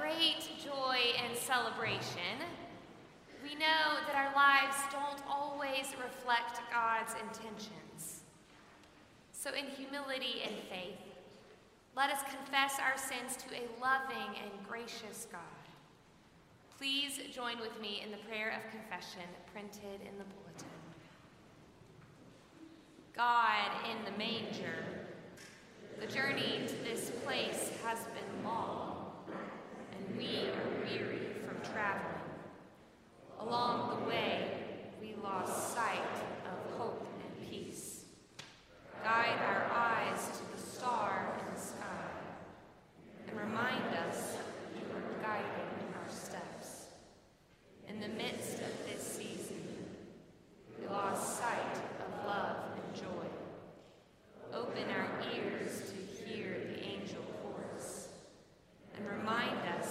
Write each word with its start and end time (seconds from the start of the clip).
great 0.00 0.48
joy 0.62 0.98
and 1.24 1.36
celebration, 1.36 2.44
we 3.42 3.54
know 3.54 4.00
that 4.06 4.16
our 4.16 4.34
lives 4.34 4.76
don't 4.90 5.22
always 5.28 5.94
reflect 6.02 6.60
God's 6.72 7.14
intentions. 7.14 8.22
So, 9.32 9.52
in 9.52 9.66
humility 9.66 10.42
and 10.44 10.54
faith, 10.68 10.98
let 11.96 12.10
us 12.10 12.20
confess 12.22 12.78
our 12.80 12.96
sins 12.96 13.36
to 13.42 13.54
a 13.54 13.64
loving 13.80 14.36
and 14.42 14.50
gracious 14.68 15.26
God. 15.30 15.40
Please 16.78 17.20
join 17.32 17.58
with 17.58 17.80
me 17.80 18.02
in 18.04 18.10
the 18.10 18.18
prayer 18.28 18.50
of 18.50 18.70
confession 18.70 19.22
printed 19.52 20.00
in 20.00 20.18
the 20.18 20.24
bulletin. 20.24 20.68
God 23.16 23.70
in 23.90 24.04
the 24.04 24.18
manger, 24.18 24.84
the 25.98 26.06
journey 26.06 26.66
to 26.66 26.74
this 26.84 27.10
place 27.24 27.72
has 27.82 28.00
been 28.00 28.44
long, 28.44 28.85
we 30.16 30.48
are 30.48 30.84
weary 30.84 31.28
from 31.46 31.58
traveling. 31.72 32.12
Along 33.40 33.98
the 33.98 34.08
way, 34.08 34.50
we 35.00 35.14
lost 35.22 35.74
sight 35.74 36.00
of 36.44 36.78
hope 36.78 37.06
and 37.22 37.50
peace. 37.50 38.04
Guide 39.02 39.38
our 39.40 39.66
eyes 39.72 40.20
to 40.38 40.56
the 40.56 40.70
star 40.70 41.38
in 41.38 41.54
the 41.54 41.60
sky, 41.60 42.08
and 43.28 43.38
remind 43.38 43.94
us 44.08 44.36
you 44.74 44.82
are 44.94 45.22
guiding 45.22 45.94
our 45.94 46.08
steps. 46.08 46.86
In 47.88 48.00
the 48.00 48.08
midst 48.08 48.54
of 48.60 48.72
this 48.88 49.02
season, 49.02 49.62
we 50.80 50.86
lost 50.88 51.38
sight 51.38 51.76
of 52.00 52.26
love 52.26 52.56
and 52.74 52.94
joy. 52.94 53.28
Open 54.52 54.84
our 54.90 55.08
ears 55.34 55.92
to 55.92 56.24
hear 56.24 56.58
the 56.72 56.82
angel 56.82 57.22
chorus, 57.42 58.08
and 58.96 59.06
remind 59.26 59.58
us 59.76 59.88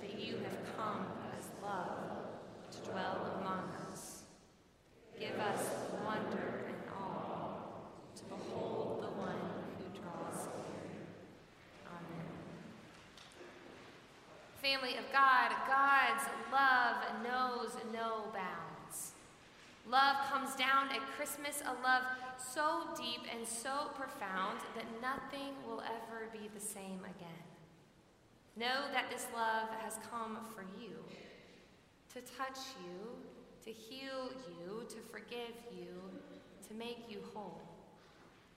that 0.00 0.18
you 0.18 0.36
have 0.36 0.74
come 0.74 1.04
as 1.36 1.44
love 1.62 2.24
to 2.70 2.90
dwell 2.90 3.38
among 3.38 3.68
us. 3.90 4.22
Give 5.20 5.38
us 5.38 5.60
wonder 6.06 6.64
and 6.68 6.76
awe 6.96 7.50
to 8.16 8.24
behold 8.24 9.02
the 9.02 9.08
one 9.08 9.36
who 9.76 9.84
draws 10.00 10.46
near. 10.56 11.04
Amen. 11.86 12.32
Family 14.62 14.96
of 14.96 15.04
God, 15.12 15.52
God's 15.68 16.24
love 16.50 17.22
knows 17.22 17.76
no 17.92 18.32
bounds. 18.32 19.12
Love 19.86 20.16
comes 20.30 20.54
down 20.54 20.88
at 20.92 21.00
Christmas, 21.14 21.62
a 21.66 21.74
love 21.82 22.04
so 22.38 22.84
deep 22.96 23.20
and 23.36 23.46
so 23.46 23.90
profound 23.94 24.60
that 24.74 24.86
nothing 25.02 25.52
will 25.66 25.82
ever 25.82 26.30
be 26.32 26.48
the 26.54 26.60
same 26.60 27.00
again. 27.04 27.37
Know 28.58 28.90
that 28.92 29.08
this 29.08 29.28
love 29.32 29.68
has 29.82 29.98
come 30.10 30.38
for 30.52 30.64
you, 30.82 30.96
to 32.12 32.20
touch 32.36 32.58
you, 32.82 33.14
to 33.64 33.70
heal 33.70 34.32
you, 34.48 34.84
to 34.88 34.96
forgive 35.12 35.54
you, 35.70 36.10
to 36.66 36.74
make 36.74 37.08
you 37.08 37.22
whole. 37.32 37.62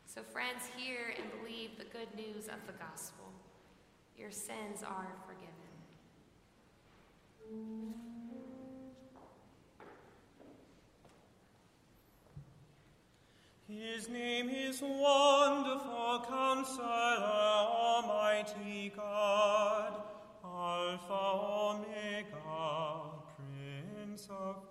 So, 0.07 0.23
friends, 0.23 0.63
hear 0.75 1.13
and 1.15 1.31
believe 1.39 1.77
the 1.77 1.85
good 1.85 2.07
news 2.15 2.47
of 2.47 2.65
the 2.65 2.73
gospel. 2.73 3.25
Your 4.17 4.31
sins 4.31 4.81
are 4.83 5.15
forgiven. 5.27 5.51
His 13.67 14.09
name 14.09 14.49
is 14.49 14.81
Wonderful 14.81 16.25
Counselor, 16.27 16.85
Almighty 16.85 18.91
God, 18.95 19.10
Alpha 21.11 21.75
Omega, 21.75 22.37
Prince 23.35 24.29
of 24.29 24.70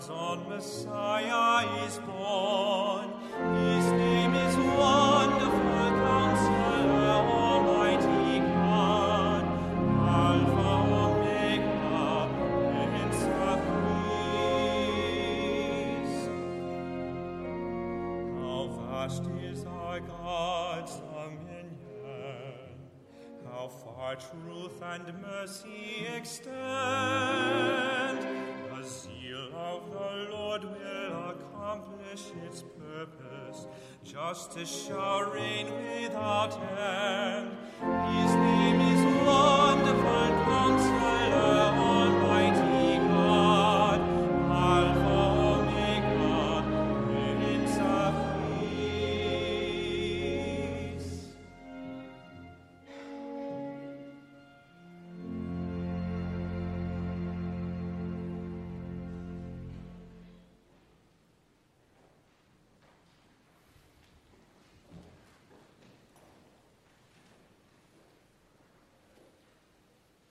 God's 0.00 0.10
own 0.10 0.48
Messiah 0.48 1.84
is 1.84 1.98
born. 1.98 2.39
Justice 34.40 34.86
shall 34.86 35.30
reign 35.30 35.66
without 35.66 36.58
end. 36.78 37.50
His 38.16 38.34
name 38.36 38.80
is 38.80 39.00
Wonderful 39.26 40.28
Counselor, 40.48 41.69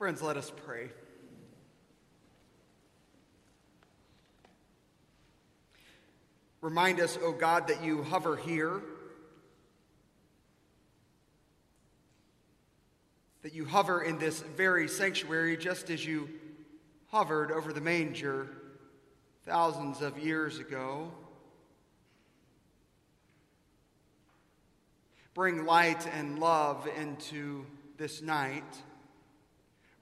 Friends, 0.00 0.22
let 0.22 0.38
us 0.38 0.50
pray. 0.64 0.88
Remind 6.62 7.00
us, 7.00 7.18
O 7.20 7.32
God, 7.32 7.68
that 7.68 7.84
you 7.84 8.02
hover 8.04 8.34
here, 8.34 8.80
that 13.42 13.52
you 13.52 13.66
hover 13.66 14.00
in 14.00 14.18
this 14.18 14.40
very 14.40 14.88
sanctuary 14.88 15.58
just 15.58 15.90
as 15.90 16.02
you 16.02 16.30
hovered 17.08 17.52
over 17.52 17.70
the 17.70 17.82
manger 17.82 18.48
thousands 19.44 20.00
of 20.00 20.18
years 20.18 20.58
ago. 20.58 21.12
Bring 25.34 25.66
light 25.66 26.08
and 26.14 26.38
love 26.38 26.88
into 26.98 27.66
this 27.98 28.22
night. 28.22 28.64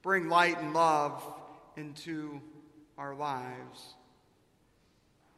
Bring 0.01 0.29
light 0.29 0.59
and 0.61 0.73
love 0.73 1.23
into 1.75 2.41
our 2.97 3.15
lives. 3.15 3.95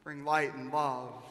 Bring 0.04 0.24
light 0.24 0.54
and 0.54 0.72
love 0.72 1.24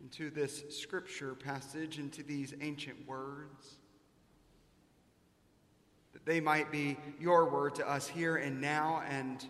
into 0.00 0.30
this 0.30 0.62
scripture 0.70 1.34
passage, 1.34 1.98
into 1.98 2.22
these 2.22 2.54
ancient 2.60 3.06
words, 3.06 3.76
that 6.12 6.24
they 6.24 6.40
might 6.40 6.72
be 6.72 6.96
your 7.20 7.50
word 7.50 7.74
to 7.74 7.88
us 7.88 8.08
here 8.08 8.36
and 8.36 8.60
now 8.60 9.02
and 9.08 9.44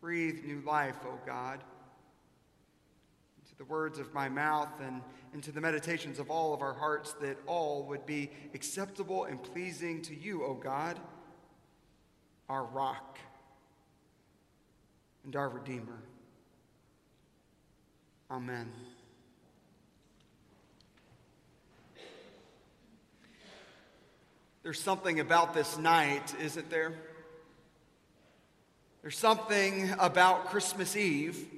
breathe 0.00 0.44
new 0.44 0.60
life, 0.60 0.96
O 1.06 1.18
God, 1.24 1.60
into 1.60 1.77
the 3.58 3.64
words 3.64 3.98
of 3.98 4.14
my 4.14 4.28
mouth 4.28 4.70
and 4.80 5.02
into 5.34 5.50
the 5.50 5.60
meditations 5.60 6.20
of 6.20 6.30
all 6.30 6.54
of 6.54 6.62
our 6.62 6.72
hearts, 6.72 7.14
that 7.20 7.36
all 7.46 7.82
would 7.84 8.06
be 8.06 8.30
acceptable 8.54 9.24
and 9.24 9.42
pleasing 9.42 10.00
to 10.02 10.14
you, 10.14 10.44
O 10.44 10.54
God, 10.54 10.98
our 12.48 12.64
rock 12.64 13.18
and 15.24 15.34
our 15.34 15.48
Redeemer. 15.48 15.98
Amen. 18.30 18.70
There's 24.62 24.80
something 24.80 25.18
about 25.18 25.54
this 25.54 25.78
night, 25.78 26.34
isn't 26.40 26.70
there? 26.70 26.94
There's 29.02 29.18
something 29.18 29.90
about 29.98 30.46
Christmas 30.46 30.94
Eve. 30.94 31.57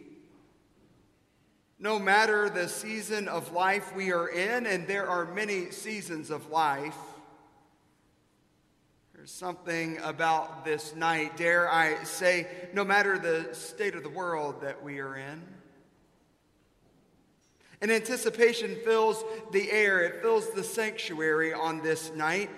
No 1.82 1.98
matter 1.98 2.50
the 2.50 2.68
season 2.68 3.26
of 3.26 3.52
life 3.52 3.96
we 3.96 4.12
are 4.12 4.28
in, 4.28 4.66
and 4.66 4.86
there 4.86 5.08
are 5.08 5.24
many 5.24 5.70
seasons 5.70 6.30
of 6.30 6.50
life, 6.50 6.96
there's 9.14 9.30
something 9.30 9.98
about 10.02 10.66
this 10.66 10.94
night, 10.94 11.38
dare 11.38 11.70
I 11.70 12.04
say, 12.04 12.46
no 12.74 12.84
matter 12.84 13.18
the 13.18 13.54
state 13.54 13.94
of 13.94 14.02
the 14.02 14.10
world 14.10 14.60
that 14.60 14.82
we 14.82 14.98
are 14.98 15.16
in. 15.16 15.42
And 17.80 17.90
anticipation 17.90 18.76
fills 18.84 19.24
the 19.50 19.70
air, 19.70 20.00
it 20.00 20.20
fills 20.20 20.50
the 20.50 20.62
sanctuary 20.62 21.54
on 21.54 21.82
this 21.82 22.12
night. 22.14 22.50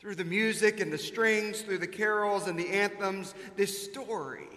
Through 0.00 0.16
the 0.16 0.24
music 0.24 0.80
and 0.80 0.92
the 0.92 0.98
strings, 0.98 1.60
through 1.60 1.78
the 1.78 1.86
carols 1.86 2.48
and 2.48 2.58
the 2.58 2.68
anthems, 2.68 3.34
this 3.54 3.84
story. 3.84 4.48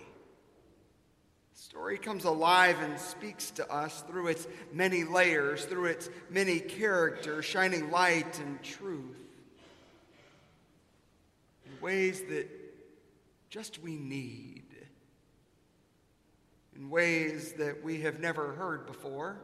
Story 1.76 1.98
comes 1.98 2.24
alive 2.24 2.78
and 2.82 2.98
speaks 2.98 3.52
to 3.52 3.70
us 3.70 4.02
through 4.08 4.30
its 4.30 4.48
many 4.72 5.04
layers, 5.04 5.66
through 5.66 5.88
its 5.88 6.10
many 6.30 6.62
characters, 6.62 7.44
shining 7.44 7.92
light 7.92 8.40
and 8.40 8.64
truth 8.64 9.18
in 11.66 11.82
ways 11.82 12.22
that 12.30 12.50
just 13.50 13.84
we 13.84 13.98
need 13.98 14.64
in 16.78 16.90
ways 16.90 17.52
that 17.58 17.84
we 17.84 18.00
have 18.00 18.22
never 18.22 18.54
heard 18.54 18.86
before. 18.88 19.36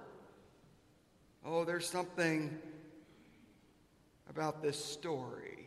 Oh, 1.45 1.65
there's 1.65 1.87
something 1.89 2.57
about 4.29 4.63
this 4.63 4.81
story. 4.81 5.60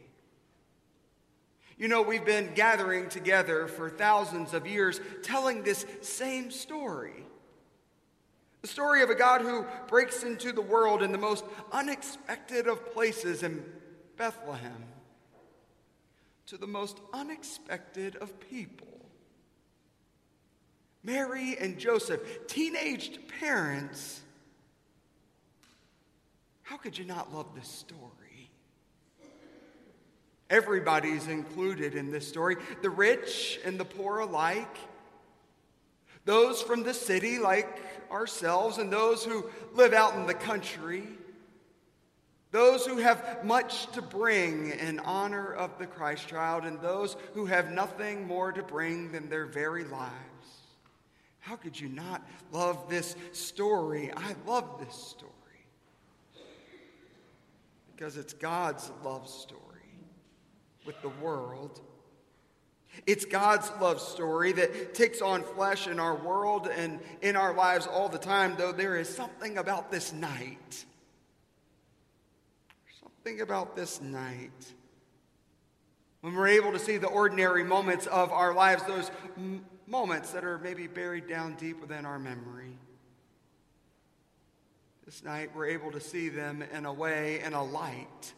You 1.76 1.88
know, 1.88 2.02
we've 2.02 2.24
been 2.24 2.54
gathering 2.54 3.08
together 3.08 3.66
for 3.66 3.90
thousands 3.90 4.54
of 4.54 4.66
years 4.66 5.00
telling 5.22 5.62
this 5.62 5.84
same 6.02 6.50
story. 6.50 7.24
The 8.62 8.68
story 8.68 9.02
of 9.02 9.10
a 9.10 9.14
God 9.14 9.40
who 9.40 9.66
breaks 9.88 10.22
into 10.22 10.52
the 10.52 10.62
world 10.62 11.02
in 11.02 11.12
the 11.12 11.18
most 11.18 11.44
unexpected 11.72 12.66
of 12.66 12.92
places 12.94 13.42
in 13.42 13.64
Bethlehem 14.16 14.84
to 16.46 16.56
the 16.56 16.66
most 16.66 17.00
unexpected 17.12 18.16
of 18.16 18.38
people. 18.40 18.86
Mary 21.02 21.56
and 21.58 21.78
Joseph, 21.78 22.46
teenaged 22.46 23.18
parents. 23.40 24.20
How 26.62 26.76
could 26.76 26.96
you 26.96 27.04
not 27.04 27.34
love 27.34 27.54
this 27.54 27.68
story? 27.68 28.23
Everybody's 30.54 31.26
included 31.26 31.96
in 31.96 32.12
this 32.12 32.28
story. 32.28 32.54
The 32.80 32.88
rich 32.88 33.58
and 33.64 33.76
the 33.76 33.84
poor 33.84 34.20
alike, 34.20 34.76
those 36.24 36.62
from 36.62 36.84
the 36.84 36.94
city 36.94 37.40
like 37.40 37.80
ourselves, 38.08 38.78
and 38.78 38.92
those 38.92 39.24
who 39.24 39.50
live 39.72 39.92
out 39.92 40.14
in 40.14 40.28
the 40.28 40.34
country, 40.34 41.08
those 42.52 42.86
who 42.86 42.98
have 42.98 43.44
much 43.44 43.90
to 43.94 44.00
bring 44.00 44.70
in 44.70 45.00
honor 45.00 45.52
of 45.52 45.76
the 45.80 45.88
Christ 45.88 46.28
child, 46.28 46.62
and 46.64 46.80
those 46.80 47.16
who 47.32 47.46
have 47.46 47.72
nothing 47.72 48.24
more 48.24 48.52
to 48.52 48.62
bring 48.62 49.10
than 49.10 49.28
their 49.28 49.46
very 49.46 49.82
lives. 49.82 50.12
How 51.40 51.56
could 51.56 51.80
you 51.80 51.88
not 51.88 52.24
love 52.52 52.88
this 52.88 53.16
story? 53.32 54.12
I 54.16 54.36
love 54.46 54.76
this 54.78 54.94
story. 54.94 55.32
Because 57.96 58.16
it's 58.16 58.34
God's 58.34 58.92
love 59.02 59.28
story 59.28 59.63
with 60.86 61.00
the 61.02 61.08
world. 61.08 61.80
It's 63.06 63.24
God's 63.24 63.70
love 63.80 64.00
story 64.00 64.52
that 64.52 64.94
takes 64.94 65.20
on 65.20 65.42
flesh 65.42 65.88
in 65.88 65.98
our 65.98 66.14
world 66.14 66.68
and 66.68 67.00
in 67.22 67.36
our 67.36 67.52
lives 67.52 67.86
all 67.86 68.08
the 68.08 68.18
time, 68.18 68.54
though 68.56 68.72
there 68.72 68.96
is 68.96 69.08
something 69.08 69.58
about 69.58 69.90
this 69.90 70.12
night. 70.12 70.84
Something 73.00 73.40
about 73.40 73.74
this 73.74 74.00
night. 74.00 74.72
When 76.20 76.34
we're 76.34 76.48
able 76.48 76.72
to 76.72 76.78
see 76.78 76.96
the 76.96 77.08
ordinary 77.08 77.64
moments 77.64 78.06
of 78.06 78.32
our 78.32 78.54
lives, 78.54 78.84
those 78.84 79.10
moments 79.86 80.30
that 80.30 80.44
are 80.44 80.58
maybe 80.58 80.86
buried 80.86 81.26
down 81.26 81.56
deep 81.56 81.80
within 81.80 82.06
our 82.06 82.18
memory. 82.18 82.78
This 85.04 85.22
night, 85.22 85.50
we're 85.54 85.66
able 85.66 85.90
to 85.92 86.00
see 86.00 86.30
them 86.30 86.62
in 86.72 86.86
a 86.86 86.92
way, 86.92 87.40
in 87.44 87.52
a 87.52 87.62
light 87.62 88.32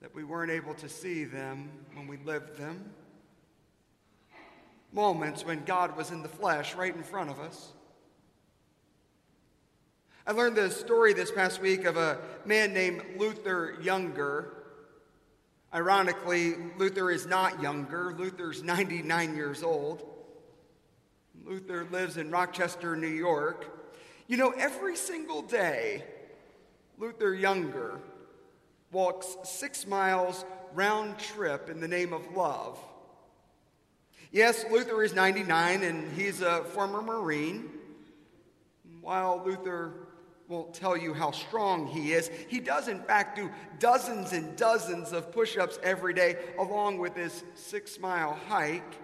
that 0.00 0.14
we 0.14 0.24
weren't 0.24 0.50
able 0.50 0.74
to 0.74 0.88
see 0.88 1.24
them 1.24 1.70
when 1.94 2.06
we 2.06 2.16
lived 2.18 2.56
them. 2.56 2.92
Moments 4.92 5.44
when 5.44 5.64
God 5.64 5.96
was 5.96 6.10
in 6.10 6.22
the 6.22 6.28
flesh 6.28 6.74
right 6.74 6.94
in 6.94 7.02
front 7.02 7.30
of 7.30 7.38
us. 7.38 7.72
I 10.26 10.32
learned 10.32 10.56
the 10.56 10.70
story 10.70 11.12
this 11.12 11.30
past 11.30 11.60
week 11.60 11.84
of 11.84 11.96
a 11.96 12.18
man 12.44 12.72
named 12.72 13.02
Luther 13.16 13.76
Younger 13.82 14.60
Ironically, 15.72 16.54
Luther 16.78 17.10
is 17.10 17.26
not 17.26 17.62
younger. 17.62 18.12
Luther's 18.12 18.62
99 18.62 19.36
years 19.36 19.62
old. 19.62 20.04
Luther 21.44 21.86
lives 21.90 22.16
in 22.16 22.30
Rochester, 22.30 22.96
New 22.96 23.06
York. 23.06 23.66
You 24.26 24.36
know, 24.36 24.50
every 24.50 24.96
single 24.96 25.42
day, 25.42 26.04
Luther 26.98 27.34
Younger 27.34 28.00
walks 28.92 29.36
six 29.44 29.86
miles 29.86 30.44
round 30.74 31.18
trip 31.18 31.68
in 31.70 31.80
the 31.80 31.88
name 31.88 32.12
of 32.12 32.34
love. 32.34 32.78
Yes, 34.32 34.64
Luther 34.70 35.02
is 35.02 35.14
99 35.14 35.82
and 35.82 36.12
he's 36.12 36.40
a 36.40 36.64
former 36.64 37.02
Marine. 37.02 37.70
While 39.00 39.42
Luther 39.44 39.92
won't 40.50 40.74
tell 40.74 40.96
you 40.96 41.14
how 41.14 41.30
strong 41.30 41.86
he 41.86 42.12
is. 42.12 42.28
He 42.48 42.58
does, 42.58 42.88
in 42.88 43.00
fact, 43.00 43.36
do 43.36 43.50
dozens 43.78 44.32
and 44.32 44.56
dozens 44.56 45.12
of 45.12 45.32
push 45.32 45.56
ups 45.56 45.78
every 45.82 46.12
day, 46.12 46.36
along 46.58 46.98
with 46.98 47.14
his 47.16 47.44
six 47.54 48.00
mile 48.00 48.38
hike. 48.48 48.98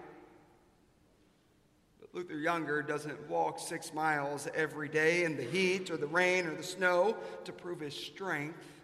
But 2.01 2.13
Luther 2.13 2.37
Younger 2.37 2.81
doesn't 2.81 3.29
walk 3.29 3.59
six 3.59 3.93
miles 3.93 4.49
every 4.53 4.89
day 4.89 5.23
in 5.23 5.37
the 5.37 5.43
heat 5.43 5.89
or 5.89 5.95
the 5.95 6.07
rain 6.07 6.45
or 6.45 6.53
the 6.53 6.63
snow 6.63 7.15
to 7.45 7.53
prove 7.53 7.79
his 7.79 7.95
strength. 7.95 8.76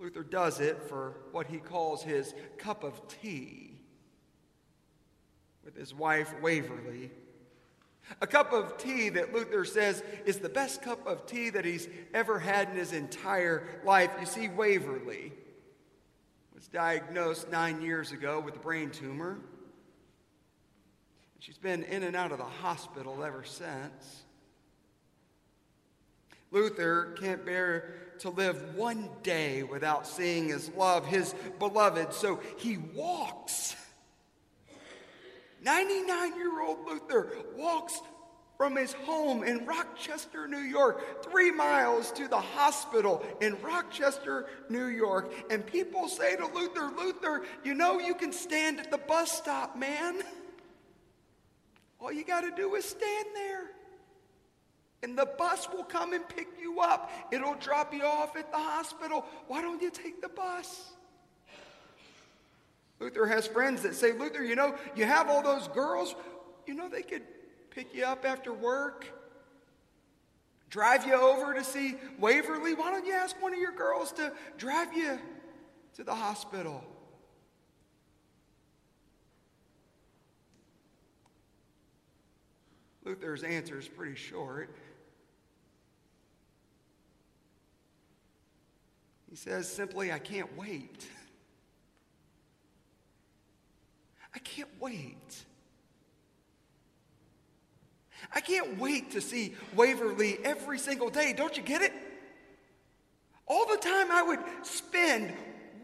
Luther 0.00 0.22
does 0.22 0.58
it 0.60 0.82
for 0.88 1.14
what 1.30 1.46
he 1.46 1.58
calls 1.58 2.02
his 2.02 2.34
cup 2.58 2.82
of 2.82 3.06
tea 3.06 3.74
with 5.64 5.76
his 5.76 5.94
wife 5.94 6.34
Waverly 6.40 7.10
a 8.20 8.26
cup 8.26 8.52
of 8.52 8.76
tea 8.76 9.08
that 9.10 9.32
Luther 9.32 9.64
says 9.64 10.02
is 10.24 10.38
the 10.38 10.48
best 10.48 10.82
cup 10.82 11.06
of 11.06 11.26
tea 11.26 11.50
that 11.50 11.64
he's 11.64 11.88
ever 12.12 12.38
had 12.38 12.70
in 12.70 12.76
his 12.76 12.92
entire 12.92 13.66
life. 13.84 14.10
You 14.18 14.26
see, 14.26 14.48
Waverly 14.48 15.32
was 16.54 16.66
diagnosed 16.68 17.50
nine 17.50 17.80
years 17.80 18.12
ago 18.12 18.40
with 18.40 18.56
a 18.56 18.58
brain 18.58 18.90
tumor. 18.90 19.38
She's 21.38 21.58
been 21.58 21.84
in 21.84 22.02
and 22.02 22.16
out 22.16 22.32
of 22.32 22.38
the 22.38 22.44
hospital 22.44 23.22
ever 23.24 23.44
since. 23.44 24.24
Luther 26.50 27.16
can't 27.20 27.44
bear 27.44 27.94
to 28.20 28.30
live 28.30 28.74
one 28.74 29.08
day 29.22 29.62
without 29.62 30.06
seeing 30.06 30.48
his 30.48 30.70
love, 30.76 31.06
his 31.06 31.34
beloved, 31.58 32.12
so 32.12 32.40
he 32.58 32.76
walks 32.76 33.76
99 35.62 36.36
year 36.36 36.62
old 36.62 36.86
Luther 36.86 37.32
walks 37.56 38.00
from 38.56 38.76
his 38.76 38.92
home 38.92 39.42
in 39.42 39.64
Rochester, 39.64 40.46
New 40.46 40.58
York, 40.58 41.24
three 41.24 41.50
miles 41.50 42.12
to 42.12 42.28
the 42.28 42.40
hospital 42.40 43.24
in 43.40 43.56
Rochester, 43.62 44.46
New 44.68 44.86
York. 44.86 45.32
And 45.50 45.64
people 45.64 46.08
say 46.08 46.36
to 46.36 46.46
Luther, 46.46 46.90
Luther, 46.96 47.42
you 47.64 47.72
know 47.72 47.98
you 47.98 48.14
can 48.14 48.32
stand 48.32 48.78
at 48.78 48.90
the 48.90 48.98
bus 48.98 49.32
stop, 49.32 49.78
man. 49.78 50.20
All 52.00 52.12
you 52.12 52.22
got 52.22 52.42
to 52.42 52.50
do 52.50 52.74
is 52.74 52.84
stand 52.84 53.28
there. 53.34 53.70
And 55.02 55.16
the 55.16 55.26
bus 55.26 55.68
will 55.72 55.84
come 55.84 56.12
and 56.12 56.28
pick 56.28 56.48
you 56.60 56.80
up. 56.80 57.10
It'll 57.32 57.54
drop 57.54 57.94
you 57.94 58.04
off 58.04 58.36
at 58.36 58.50
the 58.50 58.58
hospital. 58.58 59.24
Why 59.48 59.62
don't 59.62 59.80
you 59.80 59.90
take 59.90 60.20
the 60.20 60.28
bus? 60.28 60.92
Luther 62.98 63.26
has 63.26 63.46
friends 63.46 63.82
that 63.82 63.94
say, 63.94 64.12
Luther, 64.12 64.44
you 64.44 64.56
know, 64.56 64.76
you 64.94 65.06
have 65.06 65.30
all 65.30 65.42
those 65.42 65.68
girls, 65.68 66.14
you 66.66 66.74
know, 66.74 66.88
they 66.88 67.02
could 67.02 67.22
pick 67.70 67.94
you 67.94 68.04
up 68.04 68.26
after 68.26 68.52
work, 68.52 69.06
drive 70.68 71.06
you 71.06 71.14
over 71.14 71.54
to 71.54 71.64
see 71.64 71.96
Waverly. 72.18 72.74
Why 72.74 72.90
don't 72.90 73.06
you 73.06 73.14
ask 73.14 73.40
one 73.40 73.54
of 73.54 73.58
your 73.58 73.72
girls 73.72 74.12
to 74.12 74.32
drive 74.58 74.92
you 74.92 75.18
to 75.94 76.04
the 76.04 76.14
hospital? 76.14 76.84
Luther's 83.02 83.42
answer 83.42 83.78
is 83.78 83.88
pretty 83.88 84.14
short. 84.14 84.74
He 89.30 89.36
says 89.36 89.70
simply, 89.70 90.10
I 90.10 90.18
can't 90.18 90.58
wait. 90.58 91.06
I 94.34 94.40
can't 94.40 94.68
wait. 94.80 95.44
I 98.34 98.40
can't 98.40 98.78
wait 98.78 99.12
to 99.12 99.20
see 99.20 99.54
Waverly 99.74 100.38
every 100.44 100.78
single 100.78 101.10
day. 101.10 101.32
Don't 101.32 101.56
you 101.56 101.62
get 101.62 101.80
it? 101.80 101.92
All 103.46 103.66
the 103.66 103.76
time 103.76 104.10
I 104.10 104.22
would 104.22 104.40
spend 104.62 105.32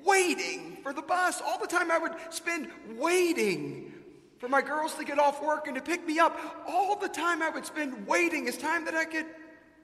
waiting 0.04 0.78
for 0.82 0.92
the 0.92 1.02
bus, 1.02 1.40
all 1.40 1.58
the 1.58 1.66
time 1.66 1.90
I 1.90 1.98
would 1.98 2.12
spend 2.30 2.68
waiting 2.96 3.92
for 4.38 4.48
my 4.48 4.60
girls 4.60 4.94
to 4.94 5.04
get 5.04 5.18
off 5.18 5.42
work 5.42 5.66
and 5.66 5.76
to 5.76 5.82
pick 5.82 6.06
me 6.06 6.18
up. 6.18 6.36
All 6.68 6.96
the 6.96 7.08
time 7.08 7.42
I 7.42 7.50
would 7.50 7.64
spend 7.64 8.06
waiting 8.06 8.46
is 8.46 8.58
time 8.58 8.84
that 8.84 8.94
I 8.94 9.04
could 9.04 9.26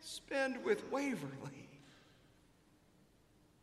spend 0.00 0.64
with 0.64 0.90
Waverly. 0.90 1.61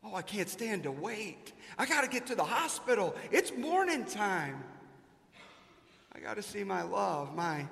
Oh, 0.03 0.15
I 0.15 0.21
can't 0.21 0.49
stand 0.49 0.83
to 0.83 0.91
wait. 0.91 1.51
I 1.77 1.85
got 1.85 2.01
to 2.01 2.09
get 2.09 2.27
to 2.27 2.35
the 2.35 2.43
hospital. 2.43 3.15
It's 3.31 3.51
morning 3.55 4.05
time. 4.05 4.63
I 6.13 6.19
got 6.19 6.37
to 6.37 6.41
see 6.41 6.63
my 6.63 6.83
love, 6.83 7.35
my 7.35 7.67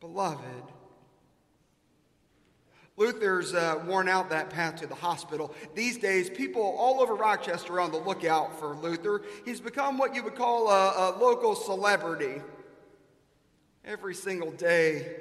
beloved. 0.00 0.44
Luther's 2.96 3.54
uh, 3.54 3.80
worn 3.86 4.08
out 4.08 4.30
that 4.30 4.50
path 4.50 4.76
to 4.76 4.86
the 4.86 4.94
hospital. 4.94 5.54
These 5.74 5.98
days, 5.98 6.28
people 6.28 6.62
all 6.62 7.00
over 7.00 7.14
Rochester 7.14 7.74
are 7.74 7.80
on 7.80 7.92
the 7.92 7.98
lookout 7.98 8.58
for 8.58 8.74
Luther. 8.76 9.22
He's 9.44 9.60
become 9.60 9.98
what 9.98 10.16
you 10.16 10.24
would 10.24 10.34
call 10.34 10.68
a, 10.68 11.12
a 11.16 11.18
local 11.18 11.54
celebrity. 11.54 12.42
Every 13.84 14.14
single 14.14 14.50
day 14.50 15.16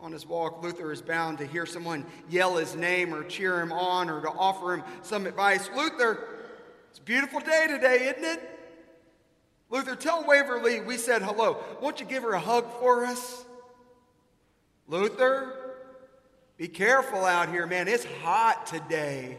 on 0.00 0.12
his 0.12 0.26
walk, 0.26 0.62
Luther 0.62 0.92
is 0.92 1.00
bound 1.02 1.38
to 1.38 1.46
hear 1.46 1.66
someone 1.66 2.04
yell 2.28 2.56
his 2.56 2.76
name 2.76 3.14
or 3.14 3.24
cheer 3.24 3.60
him 3.60 3.72
on 3.72 4.10
or 4.10 4.20
to 4.20 4.28
offer 4.28 4.74
him 4.74 4.84
some 5.02 5.26
advice. 5.26 5.68
Luther, 5.74 6.28
it's 6.90 6.98
a 6.98 7.02
beautiful 7.02 7.40
day 7.40 7.66
today, 7.68 8.12
isn't 8.16 8.24
it? 8.24 8.56
Luther, 9.70 9.96
tell 9.96 10.24
Waverly 10.24 10.80
we 10.80 10.96
said 10.96 11.22
hello. 11.22 11.62
Won't 11.80 12.00
you 12.00 12.06
give 12.06 12.22
her 12.22 12.32
a 12.32 12.40
hug 12.40 12.70
for 12.78 13.04
us? 13.04 13.44
Luther, 14.86 15.52
be 16.56 16.68
careful 16.68 17.24
out 17.24 17.48
here, 17.48 17.66
man. 17.66 17.88
It's 17.88 18.06
hot 18.22 18.66
today. 18.66 19.38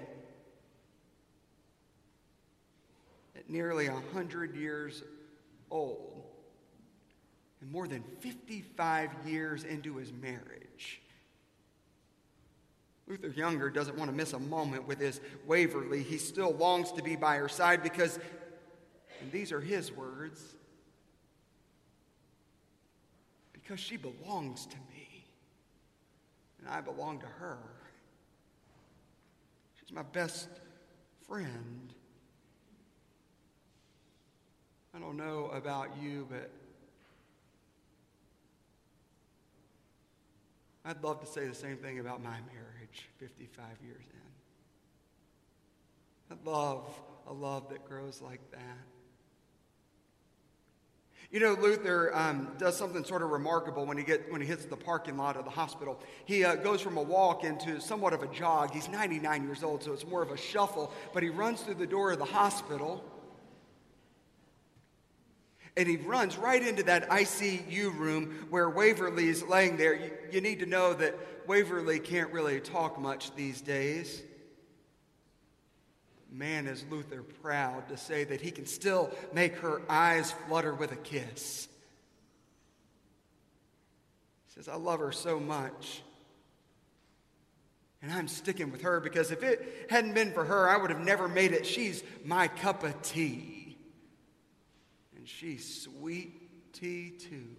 At 3.35 3.49
nearly 3.49 3.89
100 3.89 4.55
years 4.55 5.03
old, 5.71 6.16
and 7.61 7.71
more 7.71 7.87
than 7.87 8.03
55 8.19 9.09
years 9.25 9.63
into 9.63 9.97
his 9.97 10.11
marriage, 10.13 11.01
Luther 13.07 13.29
Younger 13.29 13.69
doesn't 13.69 13.97
want 13.97 14.11
to 14.11 14.15
miss 14.15 14.33
a 14.33 14.39
moment 14.39 14.87
with 14.87 14.99
his 14.99 15.21
Waverly. 15.45 16.03
He 16.03 16.17
still 16.17 16.51
longs 16.51 16.91
to 16.93 17.03
be 17.03 17.15
by 17.15 17.37
her 17.37 17.47
side 17.47 17.81
because, 17.81 18.19
and 19.21 19.31
these 19.31 19.51
are 19.51 19.61
his 19.61 19.91
words, 19.91 20.43
because 23.53 23.79
she 23.79 23.97
belongs 23.97 24.65
to 24.65 24.75
me 24.93 24.97
and 26.59 26.69
I 26.69 26.81
belong 26.81 27.19
to 27.19 27.25
her. 27.25 27.57
She's 29.79 29.93
my 29.93 30.03
best 30.03 30.49
friend. 31.27 31.93
I 34.93 34.99
don't 34.99 35.17
know 35.17 35.49
about 35.53 35.89
you, 36.01 36.27
but 36.29 36.49
I'd 40.87 41.03
love 41.03 41.19
to 41.19 41.27
say 41.27 41.45
the 41.45 41.53
same 41.53 41.75
thing 41.75 41.99
about 41.99 42.23
my 42.23 42.29
marriage 42.29 43.09
55 43.17 43.65
years 43.83 44.05
in. 46.29 46.37
I 46.37 46.49
love 46.49 46.87
a 47.27 47.33
love 47.33 47.67
that 47.71 47.83
grows 47.83 48.21
like 48.21 48.39
that. 48.51 48.77
You 51.29 51.41
know, 51.41 51.57
Luther 51.59 52.15
um, 52.15 52.53
does 52.57 52.77
something 52.77 53.03
sort 53.03 53.21
of 53.21 53.31
remarkable 53.31 53.85
when 53.85 53.97
he, 53.97 54.05
get, 54.05 54.31
when 54.31 54.39
he 54.39 54.47
hits 54.47 54.63
the 54.63 54.77
parking 54.77 55.17
lot 55.17 55.35
of 55.35 55.43
the 55.43 55.51
hospital. 55.51 55.99
He 56.23 56.45
uh, 56.45 56.55
goes 56.55 56.79
from 56.79 56.95
a 56.95 57.03
walk 57.03 57.43
into 57.43 57.81
somewhat 57.81 58.13
of 58.13 58.23
a 58.23 58.27
jog. 58.27 58.71
He's 58.71 58.87
99 58.87 59.43
years 59.43 59.63
old, 59.63 59.83
so 59.83 59.91
it's 59.91 60.07
more 60.07 60.23
of 60.23 60.31
a 60.31 60.37
shuffle, 60.37 60.93
but 61.13 61.21
he 61.21 61.27
runs 61.27 61.63
through 61.63 61.75
the 61.75 61.85
door 61.85 62.13
of 62.13 62.19
the 62.19 62.23
hospital 62.23 63.03
and 65.77 65.87
he 65.87 65.95
runs 65.95 66.37
right 66.37 66.65
into 66.65 66.81
that 66.83 67.07
ICU 67.09 67.95
room 67.95 68.47
where 68.49 68.67
Waverly 68.67 69.29
is 69.29 69.43
laying 69.43 69.77
there. 69.77 69.93
You, 69.93 70.11
you 70.31 70.41
need 70.41 70.59
to 70.59 70.65
know 70.65 70.93
that 70.95 71.15
Waverly 71.45 71.99
can't 71.99 72.33
really 72.33 72.59
talk 72.59 72.99
much 72.99 73.33
these 73.35 73.61
days. 73.61 74.23
Man, 76.31 76.67
is 76.67 76.83
Luther 76.89 77.21
proud 77.21 77.87
to 77.89 77.97
say 77.97 78.23
that 78.25 78.41
he 78.41 78.49
can 78.49 78.65
still 78.65 79.11
make 79.33 79.55
her 79.57 79.81
eyes 79.87 80.33
flutter 80.47 80.73
with 80.73 80.91
a 80.91 80.97
kiss. 80.97 81.67
He 84.47 84.53
says, 84.55 84.67
I 84.67 84.75
love 84.75 84.99
her 84.99 85.11
so 85.11 85.39
much. 85.39 86.01
And 88.01 88.11
I'm 88.11 88.27
sticking 88.27 88.71
with 88.71 88.81
her 88.81 88.99
because 88.99 89.31
if 89.31 89.43
it 89.43 89.87
hadn't 89.89 90.13
been 90.13 90.31
for 90.31 90.43
her, 90.43 90.69
I 90.69 90.77
would 90.77 90.89
have 90.89 90.99
never 90.99 91.27
made 91.27 91.51
it. 91.51 91.65
She's 91.65 92.03
my 92.25 92.47
cup 92.47 92.83
of 92.83 92.99
tea. 93.03 93.56
And 95.27 95.33
she's 95.33 95.81
sweet 95.81 96.71
tea, 96.71 97.09
too. 97.09 97.53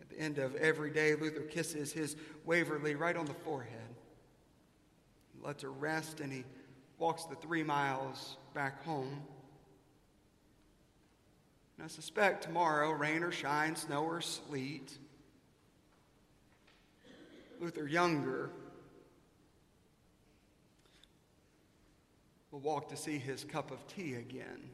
At 0.00 0.08
the 0.08 0.18
end 0.18 0.38
of 0.38 0.54
every 0.56 0.90
day, 0.90 1.14
Luther 1.14 1.42
kisses 1.42 1.92
his 1.92 2.16
Waverly 2.46 2.94
right 2.94 3.14
on 3.14 3.26
the 3.26 3.34
forehead 3.34 3.94
lets 5.42 5.62
her 5.64 5.70
rest, 5.70 6.20
and 6.20 6.32
he 6.32 6.44
walks 6.98 7.24
the 7.24 7.34
three 7.34 7.62
miles 7.62 8.38
back 8.54 8.82
home. 8.84 9.20
And 11.76 11.84
I 11.84 11.88
suspect 11.88 12.44
tomorrow, 12.44 12.90
rain 12.92 13.22
or 13.22 13.32
shine, 13.32 13.76
snow 13.76 14.04
or 14.04 14.22
sleet, 14.22 14.96
Luther 17.60 17.86
Younger 17.86 18.48
will 22.50 22.60
walk 22.60 22.88
to 22.88 22.96
see 22.96 23.18
his 23.18 23.44
cup 23.44 23.70
of 23.70 23.86
tea 23.88 24.14
again. 24.14 24.70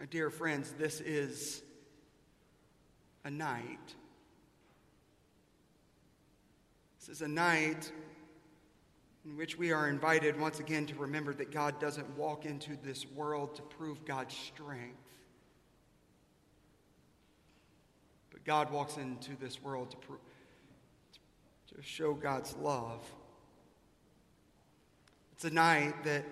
My 0.00 0.06
dear 0.06 0.30
friends, 0.30 0.72
this 0.78 1.00
is 1.00 1.62
a 3.22 3.30
night 3.30 3.94
This 7.00 7.16
is 7.16 7.22
a 7.22 7.28
night 7.28 7.90
in 9.24 9.34
which 9.38 9.56
we 9.56 9.72
are 9.72 9.88
invited 9.88 10.38
once 10.38 10.60
again 10.60 10.84
to 10.84 10.94
remember 10.96 11.32
that 11.32 11.50
God 11.50 11.80
doesn't 11.80 12.06
walk 12.14 12.44
into 12.44 12.76
this 12.82 13.06
world 13.06 13.54
to 13.54 13.62
prove 13.62 14.04
God's 14.04 14.36
strength, 14.36 15.00
but 18.30 18.44
God 18.44 18.70
walks 18.70 18.98
into 18.98 19.34
this 19.40 19.62
world 19.62 19.92
to, 19.92 19.96
pro- 19.96 20.16
to 21.74 21.82
show 21.82 22.12
God's 22.12 22.54
love. 22.56 23.02
It's 25.32 25.46
a 25.46 25.50
night 25.50 26.04
that 26.04 26.26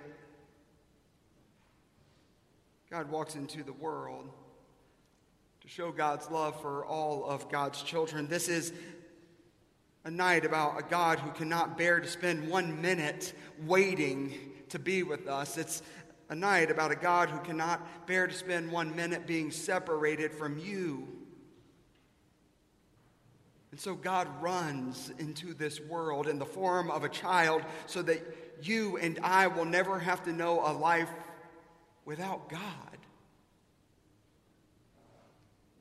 God 2.91 3.11
walks 3.11 3.35
into 3.35 3.63
the 3.63 3.73
world 3.75 4.31
to 5.61 5.69
show 5.69 5.93
God's 5.93 6.31
love 6.31 6.59
for 6.63 6.87
all 6.87 7.29
of 7.29 7.51
God's 7.51 7.83
children. 7.83 8.29
This 8.29 8.49
is 8.49 8.73
a 10.05 10.11
night 10.11 10.47
about 10.47 10.81
a 10.81 10.83
God 10.83 11.19
who 11.19 11.31
cannot 11.33 11.77
bear 11.77 12.01
to 12.01 12.09
spend 12.09 12.49
one 12.49 12.81
minute 12.81 13.35
waiting 13.67 14.33
to 14.71 14.79
be 14.79 15.03
with 15.03 15.29
us. 15.29 15.59
It's 15.59 15.83
a 16.31 16.35
night 16.35 16.71
about 16.71 16.91
a 16.91 16.97
God 16.97 17.29
who 17.29 17.39
cannot 17.41 18.07
bear 18.07 18.27
to 18.27 18.33
spend 18.33 18.73
one 18.73 18.97
minute 18.97 19.27
being 19.27 19.51
separated 19.51 20.33
from 20.33 20.57
you. 20.57 21.07
And 23.71 23.79
so 23.79 23.95
God 23.95 24.29
runs 24.41 25.13
into 25.19 25.53
this 25.53 25.79
world 25.79 26.27
in 26.27 26.39
the 26.39 26.47
form 26.47 26.91
of 26.91 27.05
a 27.05 27.11
child 27.11 27.61
so 27.85 28.01
that 28.01 28.23
you 28.63 28.97
and 28.97 29.19
I 29.23 29.47
will 29.49 29.67
never 29.67 29.99
have 29.99 30.25
to 30.25 30.33
know 30.33 30.67
a 30.67 30.73
life 30.73 31.11
without 32.09 32.49
God. 32.49 32.97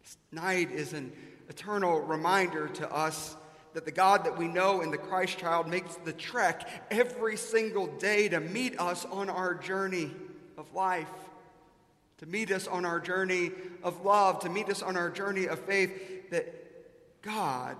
This 0.03 0.17
night 0.33 0.69
is 0.71 0.91
an 0.91 1.13
eternal 1.47 2.01
reminder 2.01 2.67
to 2.67 2.93
us 2.93 3.37
that 3.73 3.85
the 3.85 3.91
God 3.91 4.25
that 4.25 4.37
we 4.37 4.49
know 4.49 4.81
in 4.81 4.91
the 4.91 4.97
Christ 4.97 5.37
child 5.37 5.69
makes 5.69 5.95
the 5.95 6.11
trek 6.11 6.69
every 6.91 7.37
single 7.37 7.87
day 7.87 8.27
to 8.27 8.41
meet 8.41 8.77
us 8.77 9.05
on 9.05 9.29
our 9.29 9.53
journey 9.53 10.11
of 10.57 10.73
life, 10.73 11.07
to 12.17 12.25
meet 12.25 12.51
us 12.51 12.67
on 12.67 12.83
our 12.83 12.99
journey 12.99 13.51
of 13.81 14.03
love, 14.03 14.39
to 14.39 14.49
meet 14.49 14.67
us 14.67 14.81
on 14.81 14.97
our 14.97 15.09
journey 15.09 15.45
of 15.45 15.59
faith, 15.59 16.29
that 16.31 16.53
God, 17.21 17.77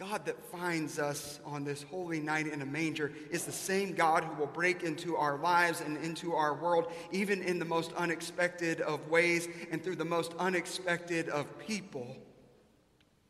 God 0.00 0.24
that 0.24 0.42
finds 0.46 0.98
us 0.98 1.40
on 1.44 1.62
this 1.62 1.82
holy 1.82 2.20
night 2.20 2.46
in 2.46 2.62
a 2.62 2.66
manger, 2.66 3.12
is 3.30 3.44
the 3.44 3.52
same 3.52 3.92
God 3.92 4.24
who 4.24 4.34
will 4.40 4.46
break 4.46 4.82
into 4.82 5.14
our 5.14 5.36
lives 5.36 5.82
and 5.82 5.98
into 5.98 6.32
our 6.34 6.54
world, 6.54 6.90
even 7.12 7.42
in 7.42 7.58
the 7.58 7.66
most 7.66 7.92
unexpected 7.92 8.80
of 8.80 9.06
ways 9.10 9.46
and 9.70 9.84
through 9.84 9.96
the 9.96 10.04
most 10.06 10.32
unexpected 10.38 11.28
of 11.28 11.58
people. 11.58 12.16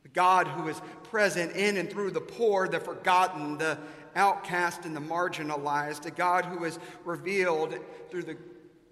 The 0.05 0.11
God 0.11 0.47
who 0.47 0.69
is 0.69 0.81
present 1.03 1.57
in 1.57 1.77
and 1.77 1.91
through 1.91 2.13
the 2.13 2.21
poor, 2.21 2.69
the 2.69 2.79
forgotten, 2.79 3.59
the 3.59 3.77
outcast, 4.15 4.85
and 4.85 4.95
the 4.95 5.01
marginalized. 5.01 6.07
A 6.07 6.13
God 6.13 6.45
who 6.45 6.63
is 6.63 6.79
revealed 7.05 7.75
through 8.13 8.23
the, 8.23 8.37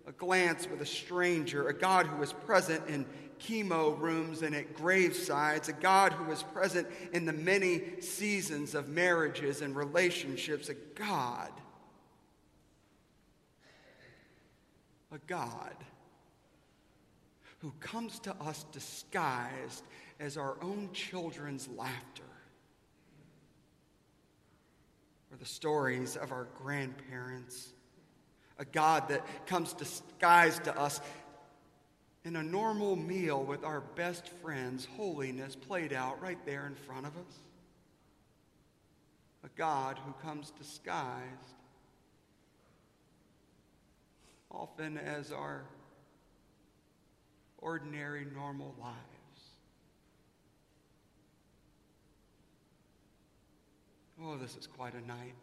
a 0.04 0.12
glance 0.12 0.68
with 0.68 0.80
a 0.80 0.86
stranger. 0.86 1.68
A 1.68 1.74
God 1.74 2.06
who 2.06 2.20
is 2.24 2.32
present 2.32 2.88
in 2.88 3.06
chemo 3.38 3.98
rooms 3.98 4.42
and 4.42 4.54
at 4.54 4.74
gravesides. 4.76 5.68
A 5.68 5.72
God 5.72 6.12
who 6.12 6.30
is 6.32 6.42
present 6.42 6.86
in 7.12 7.24
the 7.24 7.32
many 7.32 8.00
seasons 8.00 8.74
of 8.74 8.88
marriages 8.88 9.60
and 9.60 9.74
relationships. 9.76 10.68
A 10.68 10.74
God 10.74 11.50
a 15.12 15.18
God 15.26 15.74
who 17.60 17.72
comes 17.80 18.18
to 18.20 18.34
us 18.42 18.64
disguised 18.72 19.84
as 20.20 20.36
our 20.36 20.56
own 20.62 20.90
children's 20.92 21.68
laughter, 21.76 22.22
or 25.30 25.36
the 25.38 25.44
stories 25.44 26.16
of 26.16 26.32
our 26.32 26.46
grandparents, 26.62 27.72
a 28.58 28.64
God 28.64 29.08
that 29.08 29.24
comes 29.46 29.72
disguised 29.72 30.64
to 30.64 30.78
us 30.78 31.00
in 32.28 32.36
a 32.36 32.42
normal 32.42 32.94
meal 32.94 33.42
with 33.42 33.64
our 33.64 33.80
best 33.80 34.28
friends, 34.42 34.86
holiness 34.98 35.56
played 35.56 35.94
out 35.94 36.20
right 36.20 36.36
there 36.44 36.66
in 36.66 36.74
front 36.74 37.06
of 37.06 37.16
us. 37.16 37.38
A 39.44 39.48
God 39.56 39.98
who 40.04 40.12
comes 40.22 40.50
disguised 40.50 41.24
often 44.50 44.98
as 44.98 45.32
our 45.32 45.62
ordinary, 47.56 48.26
normal 48.34 48.74
lives. 48.78 48.98
Oh, 54.22 54.36
this 54.36 54.54
is 54.54 54.66
quite 54.66 54.92
a 54.92 55.06
night. 55.06 55.34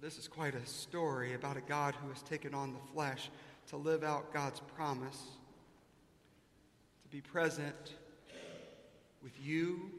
This 0.00 0.18
is 0.18 0.28
quite 0.28 0.54
a 0.54 0.64
story 0.66 1.34
about 1.34 1.56
a 1.56 1.62
God 1.62 1.96
who 1.96 2.08
has 2.10 2.22
taken 2.22 2.54
on 2.54 2.72
the 2.72 2.92
flesh 2.92 3.28
to 3.68 3.76
live 3.76 4.04
out 4.04 4.32
God's 4.32 4.60
promise, 4.60 5.22
to 7.02 7.08
be 7.10 7.20
present 7.20 7.94
with 9.22 9.32
you, 9.42 9.90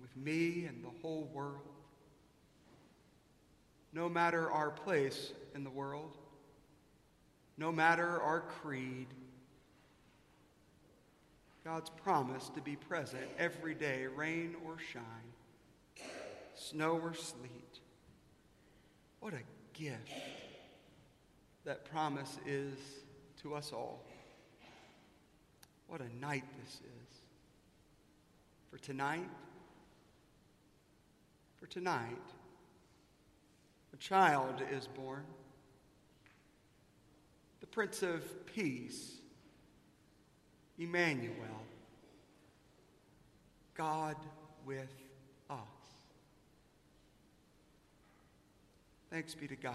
with 0.00 0.16
me, 0.16 0.64
and 0.64 0.84
the 0.84 0.90
whole 1.02 1.30
world. 1.32 1.60
No 3.92 4.08
matter 4.08 4.50
our 4.50 4.70
place 4.70 5.32
in 5.54 5.64
the 5.64 5.70
world, 5.70 6.16
no 7.56 7.70
matter 7.70 8.20
our 8.20 8.40
creed, 8.40 9.06
God's 11.64 11.90
promise 11.90 12.48
to 12.54 12.60
be 12.62 12.76
present 12.76 13.26
every 13.38 13.74
day, 13.74 14.06
rain 14.06 14.56
or 14.64 14.76
shine, 14.92 16.04
snow 16.54 16.98
or 17.02 17.14
sleet. 17.14 17.80
What 19.20 19.34
a 19.34 19.42
gift 19.78 20.10
that 21.64 21.84
promise 21.84 22.38
is 22.46 22.74
to 23.42 23.54
us 23.54 23.72
all. 23.72 24.02
What 25.88 26.00
a 26.00 26.20
night 26.20 26.44
this 26.62 26.74
is. 26.74 27.16
For 28.70 28.78
tonight, 28.78 29.28
for 31.58 31.66
tonight, 31.66 32.16
a 33.92 33.96
child 33.96 34.62
is 34.72 34.86
born 34.86 35.24
the 37.60 37.66
Prince 37.66 38.02
of 38.02 38.22
Peace, 38.46 39.16
Emmanuel, 40.78 41.34
God 43.74 44.16
with 44.64 44.92
us. 45.50 45.58
Thanks 49.10 49.34
be 49.34 49.48
to 49.48 49.56
God. 49.56 49.74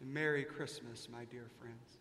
And 0.00 0.12
Merry 0.12 0.44
Christmas, 0.44 1.08
my 1.10 1.24
dear 1.24 1.46
friends. 1.58 1.98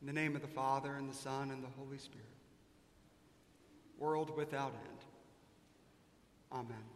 In 0.00 0.06
the 0.06 0.12
name 0.12 0.36
of 0.36 0.42
the 0.42 0.48
Father, 0.48 0.96
and 0.96 1.08
the 1.08 1.14
Son, 1.14 1.50
and 1.50 1.62
the 1.62 1.68
Holy 1.78 1.98
Spirit. 1.98 2.26
World 3.98 4.36
without 4.36 4.74
end. 4.74 5.04
Amen. 6.52 6.93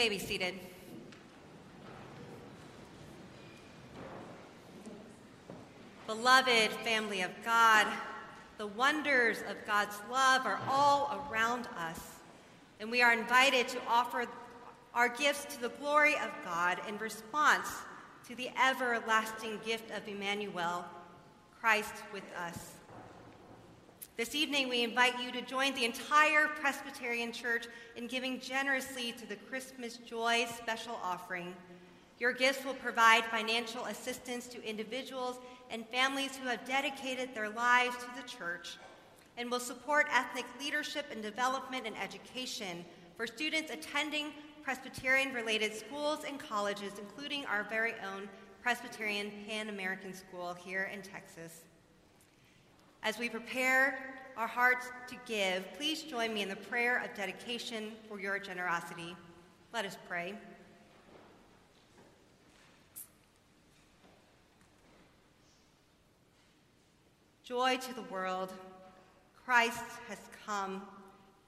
May 0.00 0.08
be 0.08 0.18
seated. 0.18 0.54
Beloved 6.06 6.70
family 6.82 7.20
of 7.20 7.30
God, 7.44 7.86
the 8.56 8.68
wonders 8.68 9.42
of 9.46 9.56
God's 9.66 9.98
love 10.10 10.46
are 10.46 10.58
all 10.70 11.28
around 11.30 11.68
us, 11.76 12.00
and 12.80 12.90
we 12.90 13.02
are 13.02 13.12
invited 13.12 13.68
to 13.68 13.78
offer 13.86 14.24
our 14.94 15.10
gifts 15.10 15.54
to 15.54 15.60
the 15.60 15.68
glory 15.68 16.14
of 16.14 16.30
God 16.46 16.80
in 16.88 16.96
response 16.96 17.68
to 18.26 18.34
the 18.34 18.48
everlasting 18.58 19.60
gift 19.66 19.90
of 19.90 20.08
Emmanuel, 20.08 20.82
Christ 21.60 21.92
with 22.10 22.24
us. 22.38 22.79
This 24.20 24.34
evening, 24.34 24.68
we 24.68 24.84
invite 24.84 25.18
you 25.18 25.32
to 25.32 25.40
join 25.40 25.72
the 25.72 25.86
entire 25.86 26.48
Presbyterian 26.48 27.32
Church 27.32 27.66
in 27.96 28.06
giving 28.06 28.38
generously 28.38 29.12
to 29.12 29.26
the 29.26 29.36
Christmas 29.36 29.96
Joy 29.96 30.46
special 30.58 31.00
offering. 31.02 31.54
Your 32.18 32.34
gifts 32.34 32.62
will 32.62 32.74
provide 32.74 33.24
financial 33.24 33.86
assistance 33.86 34.46
to 34.48 34.62
individuals 34.62 35.38
and 35.70 35.88
families 35.88 36.36
who 36.36 36.46
have 36.48 36.66
dedicated 36.66 37.34
their 37.34 37.48
lives 37.48 37.96
to 37.96 38.22
the 38.22 38.28
church 38.28 38.76
and 39.38 39.50
will 39.50 39.58
support 39.58 40.06
ethnic 40.12 40.44
leadership 40.60 41.06
and 41.10 41.22
development 41.22 41.86
and 41.86 41.96
education 41.96 42.84
for 43.16 43.26
students 43.26 43.72
attending 43.72 44.34
Presbyterian 44.62 45.32
related 45.32 45.74
schools 45.74 46.24
and 46.28 46.38
colleges, 46.38 46.92
including 46.98 47.46
our 47.46 47.64
very 47.70 47.94
own 48.14 48.28
Presbyterian 48.62 49.32
Pan 49.48 49.70
American 49.70 50.12
School 50.12 50.52
here 50.52 50.90
in 50.92 51.00
Texas. 51.00 51.62
As 53.02 53.18
we 53.18 53.28
prepare 53.28 53.98
our 54.36 54.46
hearts 54.46 54.86
to 55.08 55.16
give, 55.26 55.64
please 55.76 56.02
join 56.02 56.34
me 56.34 56.42
in 56.42 56.48
the 56.48 56.56
prayer 56.56 57.02
of 57.02 57.14
dedication 57.16 57.92
for 58.08 58.20
your 58.20 58.38
generosity. 58.38 59.16
Let 59.72 59.86
us 59.86 59.96
pray. 60.06 60.34
Joy 67.42 67.78
to 67.78 67.94
the 67.94 68.02
world. 68.02 68.52
Christ 69.44 69.82
has 70.08 70.18
come. 70.46 70.82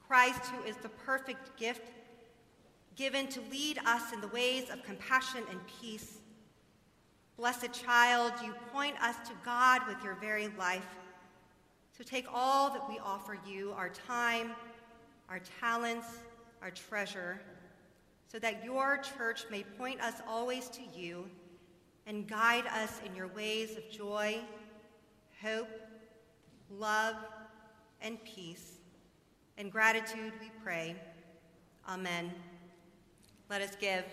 Christ, 0.07 0.47
who 0.47 0.63
is 0.63 0.75
the 0.77 0.89
perfect 0.89 1.57
gift 1.57 1.91
given 2.95 3.27
to 3.27 3.41
lead 3.51 3.79
us 3.85 4.11
in 4.11 4.21
the 4.21 4.27
ways 4.27 4.69
of 4.69 4.83
compassion 4.83 5.43
and 5.49 5.59
peace. 5.81 6.17
Blessed 7.37 7.73
child, 7.73 8.33
you 8.43 8.53
point 8.71 9.01
us 9.01 9.15
to 9.27 9.33
God 9.45 9.81
with 9.87 10.03
your 10.03 10.15
very 10.15 10.49
life. 10.59 10.85
So 11.95 12.03
take 12.03 12.25
all 12.33 12.71
that 12.71 12.89
we 12.89 12.97
offer 12.99 13.37
you 13.47 13.71
our 13.77 13.89
time, 13.89 14.51
our 15.29 15.39
talents, 15.59 16.07
our 16.61 16.71
treasure, 16.71 17.39
so 18.27 18.39
that 18.39 18.65
your 18.65 18.97
church 18.97 19.45
may 19.51 19.63
point 19.77 20.01
us 20.01 20.15
always 20.27 20.69
to 20.69 20.81
you 20.95 21.25
and 22.07 22.27
guide 22.27 22.65
us 22.65 22.99
in 23.05 23.15
your 23.15 23.27
ways 23.27 23.77
of 23.77 23.89
joy, 23.91 24.39
hope, 25.41 25.69
love, 26.71 27.15
and 28.01 28.17
peace. 28.23 28.79
In 29.57 29.69
gratitude 29.69 30.33
we 30.41 30.49
pray. 30.63 30.95
Amen. 31.87 32.33
Let 33.49 33.61
us 33.61 33.75
give. 33.79 34.03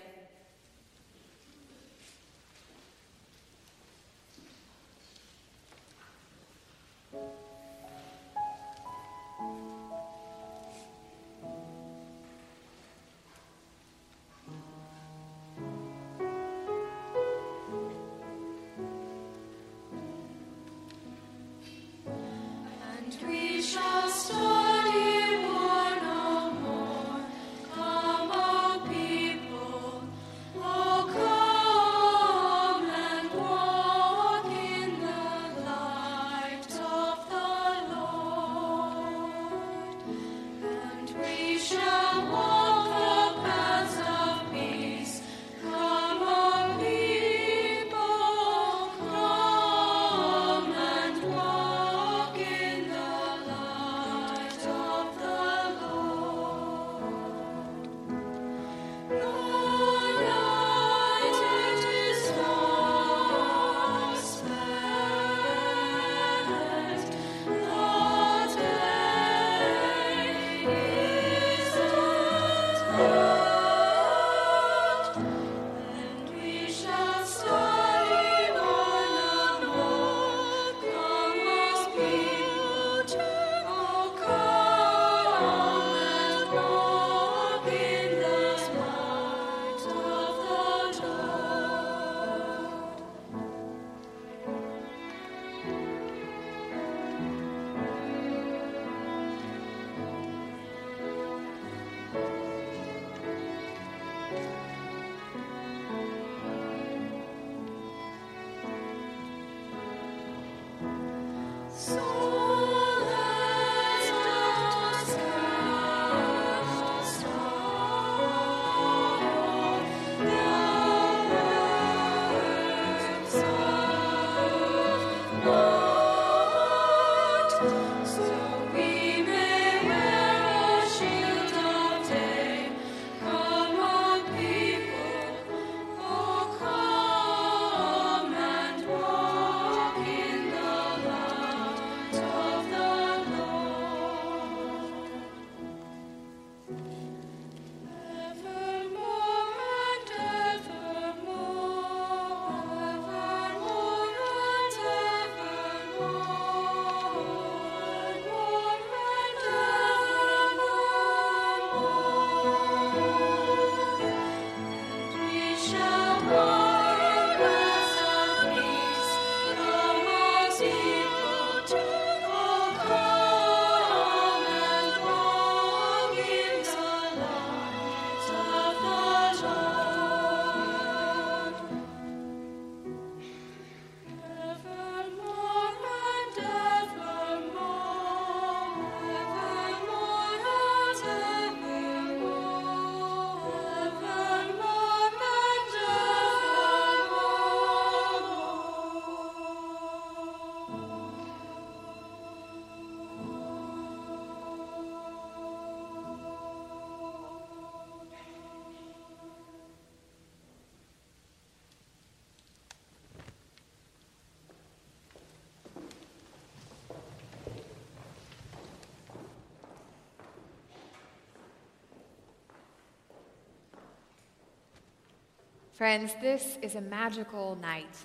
Friends, 225.80 226.14
this 226.20 226.58
is 226.60 226.74
a 226.74 226.80
magical 226.82 227.56
night. 227.56 227.96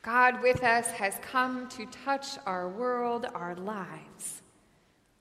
God 0.00 0.40
with 0.40 0.64
us 0.64 0.90
has 0.92 1.18
come 1.20 1.68
to 1.68 1.84
touch 1.84 2.38
our 2.46 2.66
world, 2.66 3.26
our 3.34 3.54
lives. 3.56 4.40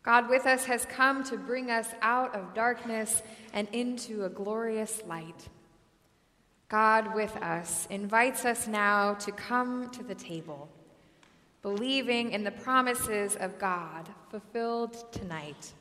God 0.01 0.30
with 0.30 0.45
us 0.45 0.63
has 0.63 0.86
come 0.86 1.25
to 1.25 1.36
bring 1.36 1.69
us 1.69 1.89
out 2.01 2.34
of 2.34 2.53
darkness 2.53 3.21
and 3.51 3.67
into 3.73 4.23
a 4.23 4.30
glorious 4.30 5.01
light. 5.08 5.49
God 6.69 7.13
with 7.13 7.36
us 7.36 7.86
invites 7.89 8.45
us 8.45 8.65
now 8.65 9.15
to 9.15 9.34
come 9.34 9.89
to 9.89 10.03
the 10.03 10.15
table, 10.15 10.69
believing 11.62 12.32
in 12.32 12.45
the 12.45 12.51
promises 12.51 13.36
of 13.36 13.60
God 13.60 14.08
fulfilled 14.32 15.12
tonight. 15.12 15.73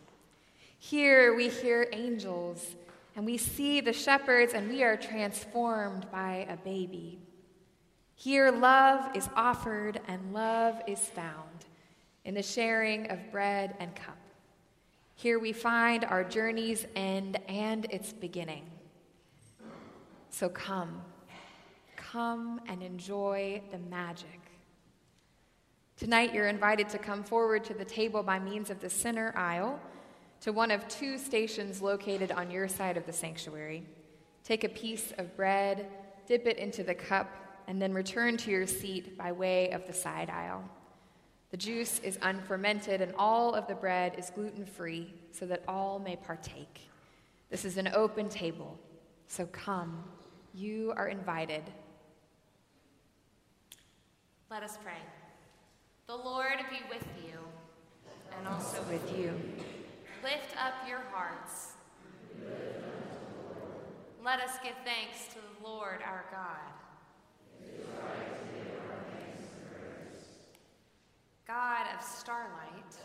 Here 0.81 1.37
we 1.37 1.49
hear 1.49 1.87
angels 1.93 2.75
and 3.17 3.25
we 3.25 3.39
see 3.39 3.81
the 3.81 3.95
shepherds 3.95 4.53
and 4.53 4.69
we 4.69 4.85
are 4.85 4.97
transformed 4.97 6.07
by 6.13 6.47
a 6.51 6.57
baby. 6.59 7.19
Here, 8.15 8.51
love 8.51 9.17
is 9.17 9.29
offered 9.35 10.01
and 10.07 10.35
love 10.35 10.81
is 10.87 11.01
found 11.01 11.65
in 12.27 12.35
the 12.35 12.43
sharing 12.43 13.11
of 13.11 13.33
bread 13.33 13.75
and 13.81 13.95
cup. 13.97 14.19
Here 15.15 15.39
we 15.39 15.53
find 15.55 16.05
our 16.05 16.25
journey's 16.25 16.87
end 16.95 17.39
and 17.49 17.87
its 17.87 18.13
beginning. 18.13 18.67
So 20.29 20.51
come, 20.51 21.01
come 21.97 22.61
and 22.67 22.83
enjoy 22.83 23.63
the 23.73 23.79
magic. 23.79 24.41
Tonight, 25.97 26.35
you're 26.35 26.49
invited 26.49 26.91
to 26.91 26.99
come 26.99 27.23
forward 27.23 27.65
to 27.65 27.73
the 27.73 27.85
table 27.87 28.23
by 28.23 28.39
means 28.39 28.69
of 28.69 28.81
the 28.81 28.91
center 28.91 29.33
aisle 29.35 29.81
to 30.41 30.53
one 30.53 30.71
of 30.71 30.87
two 30.89 31.19
stations 31.19 31.83
located 31.83 32.33
on 32.33 32.51
your 32.51 32.69
side 32.69 32.97
of 32.97 33.07
the 33.07 33.13
sanctuary. 33.13 33.85
Take 34.45 34.65
a 34.65 34.69
piece 34.69 35.13
of 35.19 35.37
bread, 35.37 35.87
dip 36.27 36.47
it 36.47 36.59
into 36.59 36.83
the 36.83 36.95
cup, 36.95 37.29
and 37.67 37.81
then 37.81 37.93
return 37.93 38.37
to 38.39 38.51
your 38.51 38.67
seat 38.67 39.19
by 39.19 39.33
way 39.33 39.71
of 39.71 39.87
the 39.87 39.93
side 39.93 40.31
aisle. 40.31 40.63
The 41.51 41.57
juice 41.57 42.01
is 42.01 42.19
unfermented, 42.23 43.01
and 43.01 43.15
all 43.19 43.55
of 43.55 43.67
the 43.67 43.75
bread 43.75 44.15
is 44.19 44.31
gluten 44.31 44.67
free 44.67 45.15
so 45.33 45.47
that 45.47 45.63
all 45.67 45.99
may 45.99 46.17
partake. 46.17 46.81
This 47.51 47.65
is 47.65 47.77
an 47.77 47.89
open 47.95 48.29
table, 48.29 48.79
so 49.29 49.47
come. 49.47 50.05
You 50.55 50.93
are 50.97 51.09
invited. 51.09 51.63
Let 54.51 54.63
us 54.63 54.79
pray. 54.83 54.95
The 56.07 56.17
Lord 56.17 56.59
be 56.71 56.79
with 56.89 57.07
you 57.25 57.39
and 58.39 58.47
also 58.47 58.83
With 58.91 59.19
you. 59.19 59.35
Lift 60.27 60.57
up 60.57 60.75
your 60.89 61.03
hearts. 61.13 61.75
Let 64.25 64.41
us 64.41 64.59
give 64.61 64.75
thanks 64.85 65.29
to 65.29 65.35
the 65.37 65.69
Lord 65.69 66.01
our 66.05 66.25
God. 66.33 67.71
God 71.47 71.87
of 71.97 72.05
starlight, 72.05 72.97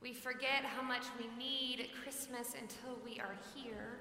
we 0.00 0.12
forget 0.12 0.64
how 0.64 0.82
much 0.82 1.02
we 1.18 1.26
need 1.36 1.88
Christmas 2.04 2.54
until 2.54 2.96
we 3.04 3.18
are 3.18 3.34
here 3.56 3.98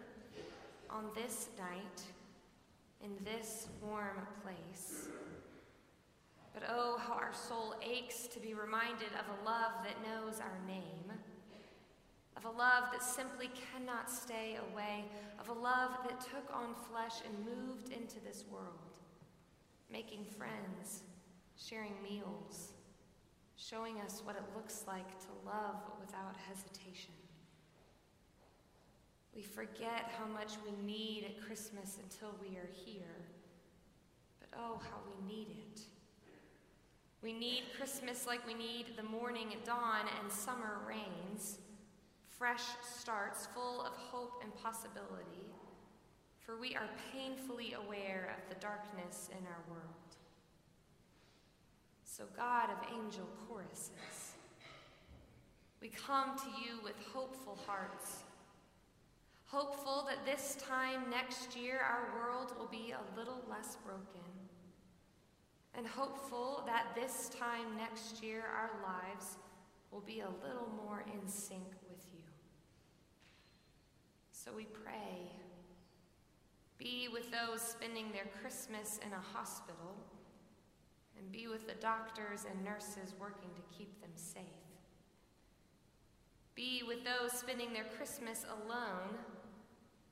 on 0.88 1.06
this 1.15 1.48
night 1.58 2.04
in 3.04 3.10
this 3.26 3.69
warm 3.82 4.28
place. 4.43 5.08
But 6.54 6.63
oh, 6.69 7.00
how 7.00 7.13
our 7.13 7.34
soul 7.34 7.74
aches 7.82 8.28
to 8.28 8.39
be 8.39 8.54
reminded 8.54 9.10
of 9.13 9.26
a 9.26 9.46
love 9.46 9.72
that 9.84 9.96
knows 10.04 10.39
our 10.39 10.60
name, 10.67 11.12
of 12.38 12.46
a 12.46 12.50
love 12.50 12.86
that 12.91 13.04
simply 13.04 13.50
cannot 13.72 14.10
stay 14.10 14.58
away, 14.72 15.06
of 15.39 15.50
a 15.50 15.54
love 15.54 15.91
that 16.08 16.19
took 16.19 16.54
on 16.54 16.74
flesh 16.89 17.22
and 17.26 17.46
moved 17.46 17.89
into 17.89 18.19
this 18.19 18.46
world, 18.52 19.00
making 19.91 20.26
friends, 20.26 21.04
sharing 21.58 21.93
meals, 22.04 22.74
showing 23.56 24.00
us 24.00 24.22
what 24.24 24.36
it 24.36 24.43
looks 24.56 24.84
like 24.88 25.19
to 25.19 25.28
love 25.46 25.76
without 26.00 26.36
hesitation. 26.50 27.13
We 29.36 29.41
forget 29.41 30.12
how 30.17 30.25
much 30.25 30.54
we 30.65 30.71
need 30.86 31.25
at 31.25 31.46
Christmas 31.46 31.98
until 32.04 32.36
we 32.42 32.58
are 32.58 32.69
here, 32.86 33.15
but 34.40 34.50
oh, 34.60 34.79
how 34.84 34.98
we 35.08 35.36
need 35.36 35.48
it. 35.50 35.81
We 37.23 37.34
need 37.34 37.63
Christmas 37.77 38.27
like 38.27 38.46
we 38.46 38.54
need 38.54 38.98
the 38.98 39.04
morning 39.04 39.54
at 39.54 39.65
dawn 39.65 40.06
and 40.21 40.31
summer 40.31 40.79
rains, 40.86 41.58
fresh 42.38 42.63
starts 42.81 43.48
full 43.54 43.81
of 43.81 43.94
hope 43.96 44.42
and 44.44 44.54
possibility, 44.56 45.48
for 46.40 46.60
we 46.60 46.75
are 46.75 46.90
painfully 47.12 47.75
aware 47.86 48.36
of 48.38 48.50
the 48.50 48.60
darkness 48.60 49.29
in 49.31 49.46
our 49.48 49.63
world. 49.69 49.94
So, 52.04 52.25
God 52.36 52.69
of 52.69 52.77
angel 52.96 53.27
choruses, 53.48 54.34
we 55.81 55.90
come 55.90 56.38
to 56.38 56.50
you 56.63 56.79
with 56.84 56.96
hopeful 57.13 57.58
hearts, 57.65 58.23
hopeful 59.46 60.08
that 60.08 60.25
this 60.25 60.56
time 60.56 61.10
next 61.10 61.56
year 61.56 61.79
our 61.79 62.19
world 62.19 62.54
will 62.58 62.67
be 62.67 62.94
a 62.94 63.19
little 63.19 63.42
less 63.50 63.77
broken 63.86 64.21
and 65.75 65.88
hopeful 65.88 66.63
that 66.65 66.88
this 66.96 67.29
time 67.29 67.75
next 67.77 68.23
year 68.23 68.44
our 68.56 68.71
lives 68.84 69.38
will 69.92 70.02
be 70.02 70.19
a 70.19 70.29
little 70.46 70.69
more 70.86 71.04
in 71.13 71.27
sync. 71.27 71.83
So 74.44 74.52
we 74.54 74.65
pray. 74.65 75.31
Be 76.77 77.08
with 77.08 77.31
those 77.31 77.62
spending 77.62 78.12
their 78.12 78.27
Christmas 78.41 79.00
in 79.06 79.13
a 79.13 79.37
hospital, 79.37 79.96
and 81.17 81.31
be 81.31 81.48
with 81.48 81.65
the 81.65 81.75
doctors 81.75 82.46
and 82.50 82.62
nurses 82.62 83.13
working 83.17 83.52
to 83.56 83.77
keep 83.77 84.02
them 84.02 84.12
safe. 84.15 84.44
Be 86.56 86.83
with 86.85 87.06
those 87.06 87.31
spending 87.31 87.71
their 87.71 87.85
Christmas 87.96 88.46
alone. 88.65 89.15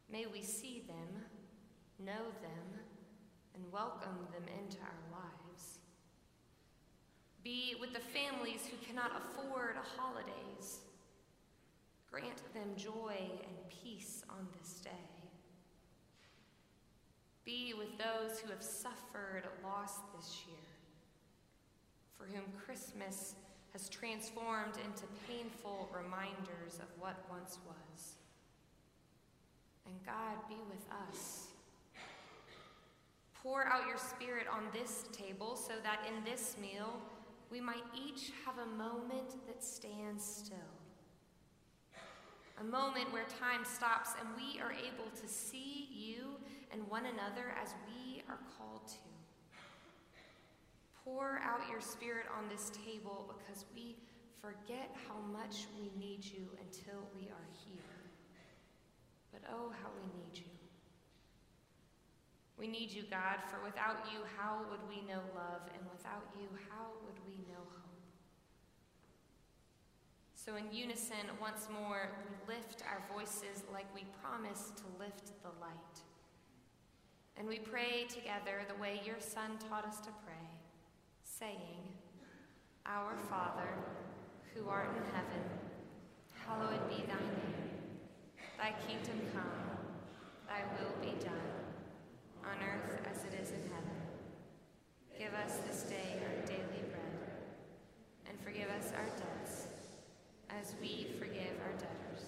May 0.09 0.27
we 0.27 0.41
see 0.41 0.85
them, 0.87 1.25
know 1.99 2.31
them, 2.41 2.79
and 3.53 3.69
welcome 3.69 4.27
them 4.31 4.45
into 4.63 4.77
our 4.79 5.19
lives. 5.19 5.79
Be 7.43 7.75
with 7.81 7.91
the 7.91 7.99
families 7.99 8.61
who 8.65 8.77
cannot 8.77 9.11
afford 9.11 9.75
holidays. 9.97 10.79
Grant 12.11 12.53
them 12.53 12.75
joy 12.75 13.15
and 13.17 13.55
peace 13.69 14.23
on 14.29 14.45
this 14.59 14.81
day. 14.81 14.89
Be 17.45 17.73
with 17.77 17.97
those 17.97 18.39
who 18.39 18.49
have 18.51 18.61
suffered 18.61 19.43
loss 19.63 19.99
this 20.15 20.41
year, 20.45 20.57
for 22.17 22.25
whom 22.25 22.43
Christmas 22.65 23.35
has 23.71 23.87
transformed 23.87 24.73
into 24.85 25.03
painful 25.27 25.89
reminders 25.95 26.75
of 26.75 26.87
what 26.99 27.15
once 27.29 27.57
was. 27.65 28.15
And 29.85 29.95
God, 30.05 30.35
be 30.49 30.57
with 30.69 30.85
us. 31.09 31.47
Pour 33.41 33.65
out 33.65 33.87
your 33.87 33.97
Spirit 33.97 34.45
on 34.51 34.65
this 34.73 35.05
table 35.11 35.55
so 35.55 35.73
that 35.81 36.05
in 36.07 36.23
this 36.23 36.57
meal 36.61 37.01
we 37.49 37.59
might 37.59 37.83
each 37.95 38.31
have 38.45 38.57
a 38.59 38.75
moment 38.77 39.35
that 39.47 39.63
stands 39.63 40.23
still. 40.23 40.80
A 42.59 42.63
moment 42.63 43.11
where 43.11 43.25
time 43.39 43.63
stops 43.63 44.11
and 44.19 44.27
we 44.35 44.59
are 44.61 44.71
able 44.71 45.09
to 45.19 45.27
see 45.27 45.87
you 45.91 46.37
and 46.71 46.87
one 46.87 47.05
another 47.05 47.55
as 47.61 47.73
we 47.87 48.21
are 48.29 48.39
called 48.57 48.87
to. 48.87 48.95
Pour 51.03 51.41
out 51.43 51.61
your 51.69 51.81
Spirit 51.81 52.25
on 52.37 52.47
this 52.47 52.71
table 52.85 53.33
because 53.33 53.65
we 53.73 53.95
forget 54.41 54.93
how 55.07 55.19
much 55.33 55.67
we 55.79 55.89
need 55.99 56.23
you 56.23 56.49
until 56.61 57.07
we 57.15 57.27
are 57.29 57.47
here. 57.65 58.01
But 59.31 59.41
oh, 59.49 59.71
how 59.81 59.89
we 59.97 60.05
need 60.21 60.37
you. 60.37 60.51
We 62.61 62.67
need 62.67 62.91
you, 62.91 63.03
God, 63.09 63.41
for 63.49 63.57
without 63.65 64.05
you, 64.13 64.19
how 64.37 64.61
would 64.69 64.85
we 64.87 65.01
know 65.07 65.21
love? 65.33 65.65
And 65.73 65.81
without 65.91 66.29
you, 66.39 66.47
how 66.69 66.93
would 67.05 67.17
we 67.25 67.41
know 67.49 67.57
hope? 67.57 67.80
So, 70.43 70.55
in 70.55 70.65
unison, 70.73 71.29
once 71.39 71.67
more, 71.71 72.09
we 72.25 72.55
lift 72.55 72.81
our 72.89 73.03
voices 73.15 73.61
like 73.71 73.85
we 73.93 74.05
promised 74.23 74.77
to 74.77 74.83
lift 74.97 75.39
the 75.43 75.49
light. 75.61 76.01
And 77.37 77.47
we 77.47 77.59
pray 77.59 78.07
together 78.09 78.65
the 78.67 78.81
way 78.81 79.01
your 79.05 79.19
Son 79.19 79.59
taught 79.69 79.85
us 79.85 79.99
to 79.99 80.09
pray, 80.25 80.49
saying, 81.23 81.85
Our 82.87 83.15
Father, 83.29 83.69
who 84.55 84.67
art 84.67 84.89
in 84.97 85.03
heaven, 85.13 85.45
hallowed 86.33 86.89
be 86.89 87.03
thy 87.05 87.21
name. 87.21 87.69
Thy 88.57 88.73
kingdom 88.87 89.21
come, 89.35 89.77
thy 90.47 90.63
will 90.73 90.95
be 91.01 91.23
done 91.23 91.53
on 92.43 92.57
earth 92.65 92.99
as 93.05 93.25
it 93.25 93.39
is 93.39 93.51
in 93.51 93.61
heaven. 93.69 94.01
Give 95.19 95.35
us 95.35 95.57
this 95.67 95.83
day 95.83 96.17
our 96.25 96.45
daily 96.47 96.81
bread, 96.89 97.29
and 98.27 98.39
forgive 98.41 98.69
us 98.69 98.91
our 98.97 99.05
debts, 99.05 99.60
as 100.59 100.75
we 100.81 101.07
forgive 101.19 101.55
our 101.65 101.73
debtors. 101.73 102.25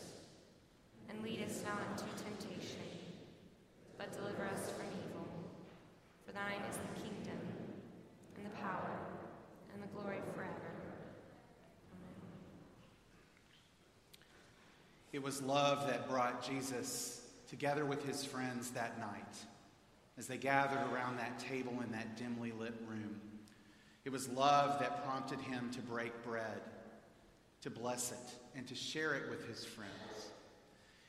And 1.09 1.21
lead 1.23 1.43
us 1.45 1.61
not 1.63 1.79
into 1.91 2.05
temptation, 2.23 2.81
but 3.97 4.11
deliver 4.13 4.45
us 4.45 4.71
from 4.71 4.87
evil. 4.87 5.27
For 6.25 6.31
thine 6.31 6.61
is 6.69 6.77
the 6.77 7.01
kingdom, 7.01 7.39
and 8.37 8.45
the 8.45 8.57
power, 8.57 8.91
and 9.73 9.83
the 9.83 9.87
glory 9.87 10.17
forever. 10.33 10.51
Amen. 11.91 12.15
It 15.11 15.21
was 15.21 15.41
love 15.41 15.87
that 15.87 16.09
brought 16.09 16.47
Jesus 16.47 17.21
together 17.47 17.85
with 17.85 18.03
his 18.05 18.25
friends 18.25 18.71
that 18.71 18.99
night 18.99 19.37
as 20.17 20.27
they 20.27 20.37
gathered 20.37 20.91
around 20.91 21.17
that 21.17 21.37
table 21.39 21.73
in 21.83 21.91
that 21.91 22.17
dimly 22.17 22.51
lit 22.51 22.73
room. 22.87 23.19
It 24.05 24.11
was 24.11 24.27
love 24.29 24.79
that 24.79 25.05
prompted 25.05 25.39
him 25.39 25.69
to 25.71 25.81
break 25.81 26.23
bread 26.23 26.61
to 27.63 27.69
bless 27.69 28.11
it, 28.11 28.57
and 28.57 28.67
to 28.67 28.75
share 28.75 29.15
it 29.15 29.29
with 29.29 29.47
his 29.47 29.63
friends. 29.63 29.89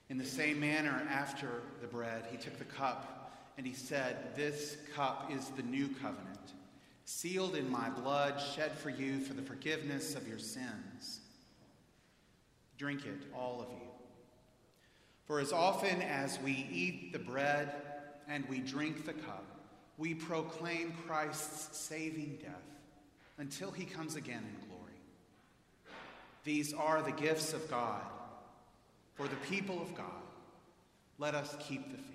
In 0.09 0.19
the 0.19 0.25
same 0.25 0.61
manner, 0.61 1.03
after 1.11 1.63
the 1.81 1.89
bread, 1.89 2.25
he 2.31 2.37
took 2.37 2.57
the 2.59 2.65
cup 2.65 3.33
and 3.57 3.67
he 3.67 3.73
said, 3.73 4.35
This 4.37 4.77
cup 4.95 5.31
is 5.33 5.49
the 5.51 5.63
new 5.63 5.89
covenant, 5.89 6.53
sealed 7.05 7.57
in 7.57 7.69
my 7.69 7.89
blood, 7.91 8.41
shed 8.55 8.73
for 8.73 8.91
you 8.91 9.21
for 9.21 9.35
the 9.35 9.43
forgiveness 9.43 10.15
of 10.15 10.29
your 10.29 10.39
sins. 10.39 11.21
Drink 12.79 13.05
it, 13.07 13.27
all 13.37 13.61
of 13.61 13.69
you. 13.71 13.89
For 15.25 15.41
as 15.41 15.53
often 15.53 16.03
as 16.03 16.39
we 16.41 16.69
eat 16.71 17.13
the 17.13 17.19
bread 17.19 17.73
and 18.29 18.49
we 18.49 18.59
drink 18.61 19.07
the 19.07 19.13
cup, 19.13 19.45
we 19.97 20.15
proclaim 20.15 20.93
Christ's 21.07 21.77
saving 21.77 22.39
death 22.43 22.53
until 23.39 23.71
he 23.71 23.85
comes 23.85 24.17
again 24.17 24.45
in 24.45 24.67
glory. 24.69 24.74
These 26.45 26.75
are 26.75 27.03
the 27.03 27.13
gifts 27.13 27.53
of 27.53 27.69
God 27.71 28.03
for 29.15 29.27
the 29.27 29.37
people 29.49 29.81
of 29.81 29.95
God. 29.95 30.07
Let 31.19 31.35
us 31.35 31.57
keep 31.61 31.91
the 31.91 31.97
feast. 31.97 32.14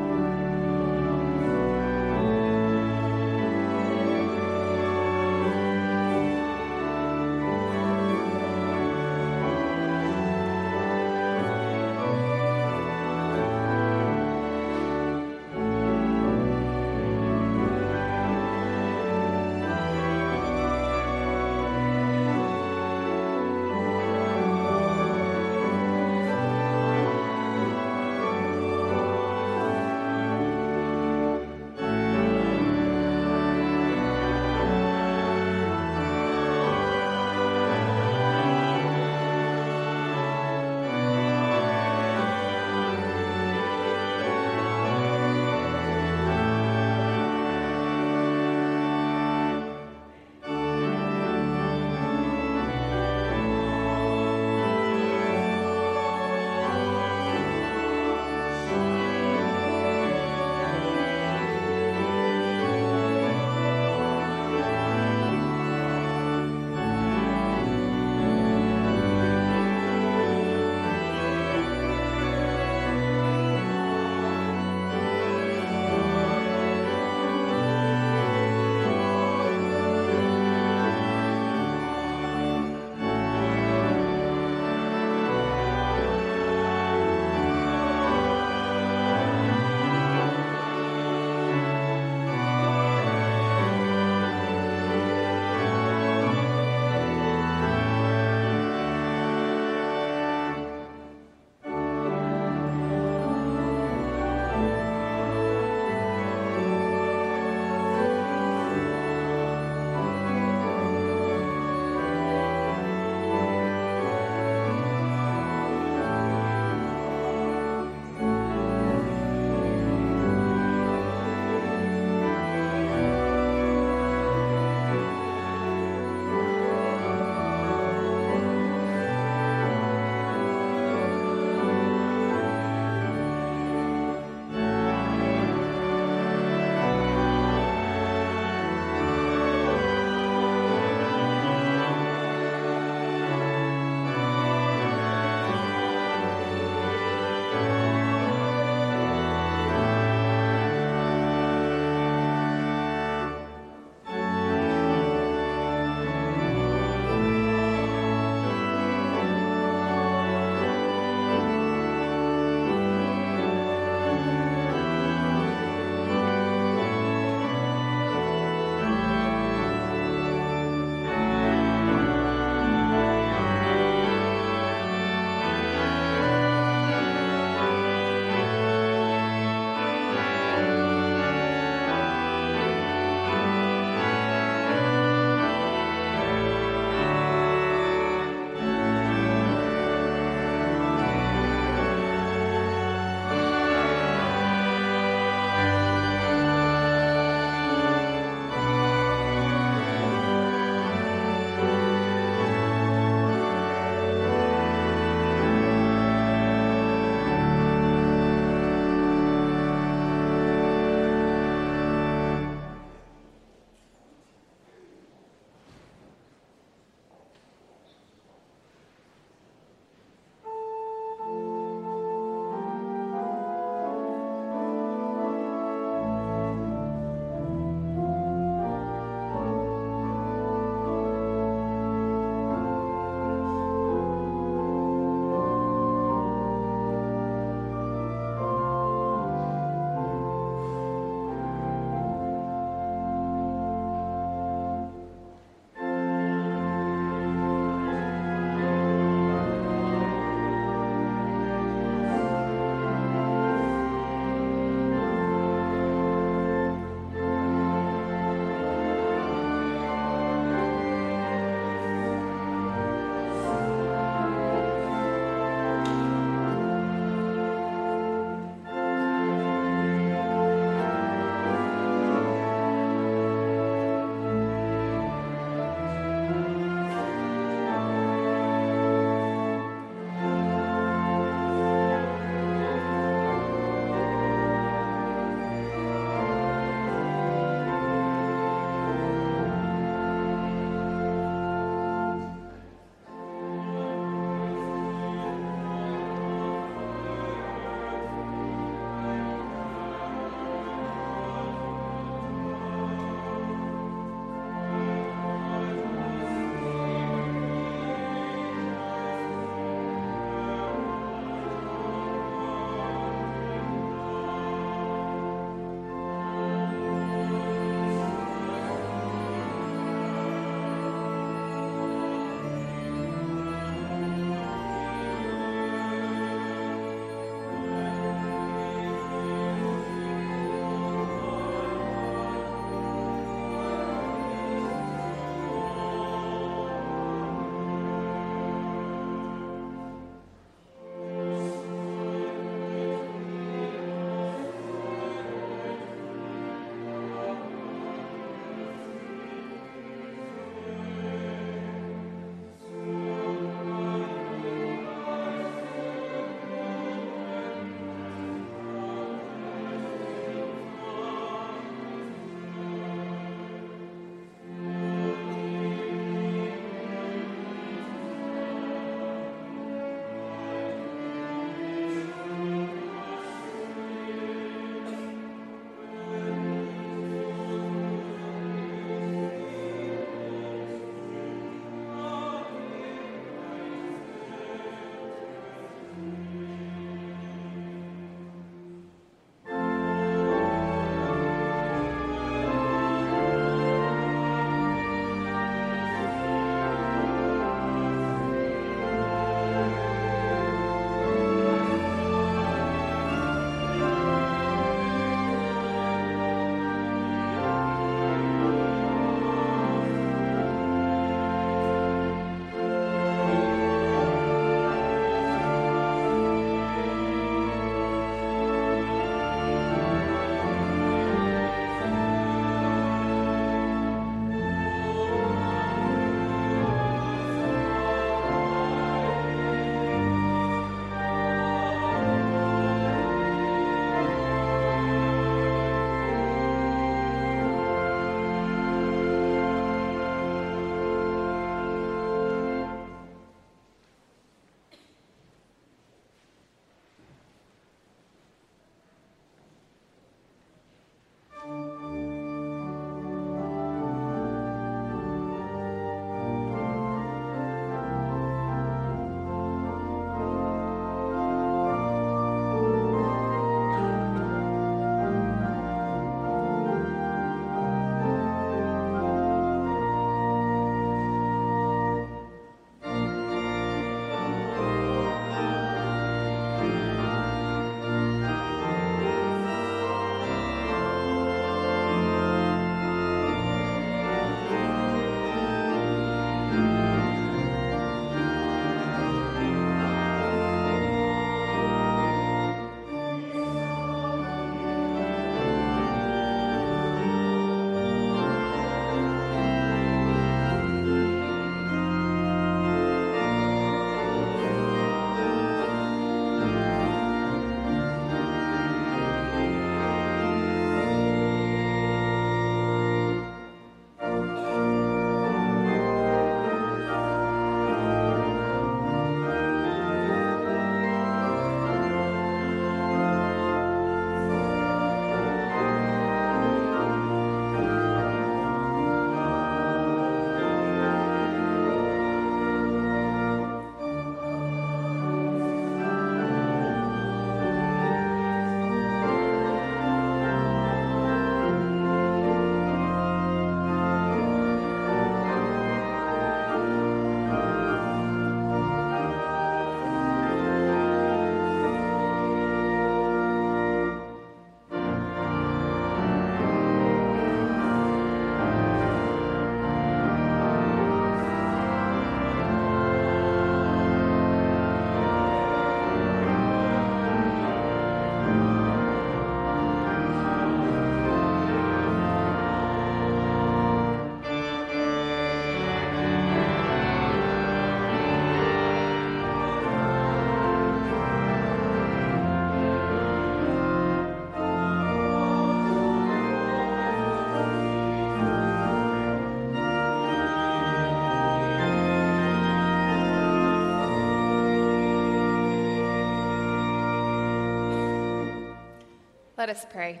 Let 599.46 599.58
us 599.58 599.66
pray. 599.70 600.00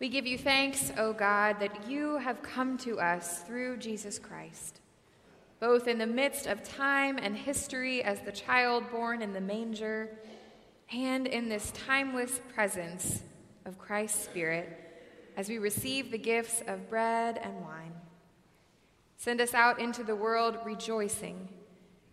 We 0.00 0.08
give 0.08 0.26
you 0.26 0.36
thanks, 0.36 0.90
O 0.98 1.12
God, 1.12 1.60
that 1.60 1.88
you 1.88 2.16
have 2.16 2.42
come 2.42 2.76
to 2.78 2.98
us 2.98 3.42
through 3.42 3.76
Jesus 3.76 4.18
Christ, 4.18 4.80
both 5.60 5.86
in 5.86 5.98
the 5.98 6.06
midst 6.08 6.48
of 6.48 6.64
time 6.64 7.16
and 7.16 7.36
history 7.36 8.02
as 8.02 8.18
the 8.22 8.32
child 8.32 8.90
born 8.90 9.22
in 9.22 9.32
the 9.32 9.40
manger, 9.40 10.18
and 10.92 11.28
in 11.28 11.48
this 11.48 11.72
timeless 11.86 12.40
presence 12.52 13.22
of 13.66 13.78
Christ's 13.78 14.24
Spirit 14.24 14.76
as 15.36 15.48
we 15.48 15.58
receive 15.58 16.10
the 16.10 16.18
gifts 16.18 16.60
of 16.66 16.90
bread 16.90 17.38
and 17.40 17.54
wine. 17.62 17.94
Send 19.16 19.40
us 19.40 19.54
out 19.54 19.78
into 19.78 20.02
the 20.02 20.16
world 20.16 20.58
rejoicing, 20.64 21.50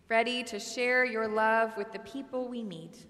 ready 0.08 0.44
to 0.44 0.60
share 0.60 1.04
your 1.04 1.26
love 1.26 1.76
with 1.76 1.92
the 1.92 1.98
people 1.98 2.46
we 2.46 2.62
meet, 2.62 3.06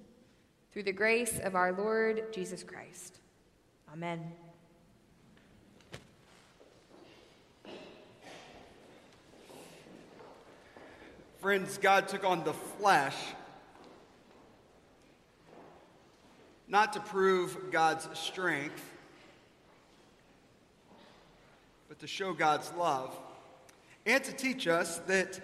through 0.75 0.83
the 0.83 0.93
grace 0.93 1.39
of 1.39 1.55
our 1.55 1.72
Lord 1.72 2.33
Jesus 2.33 2.64
Christ. 2.64 3.20
Amen. 3.93 4.20
Friends, 11.41 11.79
God 11.79 12.09
took 12.09 12.25
on 12.25 12.43
the 12.43 12.53
flesh 12.53 13.14
not 16.66 16.93
to 16.95 17.01
prove 17.01 17.70
God's 17.70 18.09
strength, 18.18 18.83
but 21.89 22.01
to 22.01 22.09
show 22.09 22.33
God's 22.33 22.72
love 22.77 23.16
and 24.07 24.25
to 24.25 24.33
teach 24.33 24.66
us 24.66 24.99
that 25.07 25.39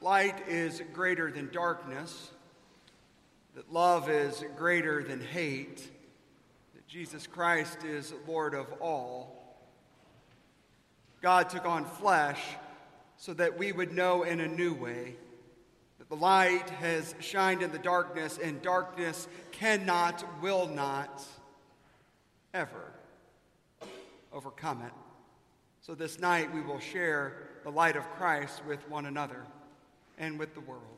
light 0.00 0.48
is 0.48 0.82
greater 0.92 1.30
than 1.30 1.48
darkness, 1.52 2.32
that 3.58 3.72
love 3.72 4.08
is 4.08 4.44
greater 4.56 5.02
than 5.02 5.20
hate, 5.20 5.78
that 6.76 6.86
Jesus 6.86 7.26
Christ 7.26 7.82
is 7.82 8.14
Lord 8.24 8.54
of 8.54 8.72
all. 8.80 9.58
God 11.20 11.50
took 11.50 11.66
on 11.66 11.84
flesh 11.84 12.40
so 13.16 13.34
that 13.34 13.58
we 13.58 13.72
would 13.72 13.92
know 13.92 14.22
in 14.22 14.38
a 14.38 14.46
new 14.46 14.74
way 14.74 15.16
that 15.98 16.08
the 16.08 16.14
light 16.14 16.70
has 16.70 17.16
shined 17.18 17.60
in 17.60 17.72
the 17.72 17.80
darkness, 17.80 18.38
and 18.40 18.62
darkness 18.62 19.26
cannot, 19.50 20.24
will 20.40 20.68
not, 20.68 21.20
ever 22.54 22.92
overcome 24.32 24.82
it. 24.82 24.92
So 25.80 25.96
this 25.96 26.20
night 26.20 26.54
we 26.54 26.60
will 26.60 26.78
share 26.78 27.48
the 27.64 27.72
light 27.72 27.96
of 27.96 28.08
Christ 28.12 28.64
with 28.68 28.88
one 28.88 29.06
another 29.06 29.42
and 30.16 30.38
with 30.38 30.54
the 30.54 30.60
world. 30.60 30.97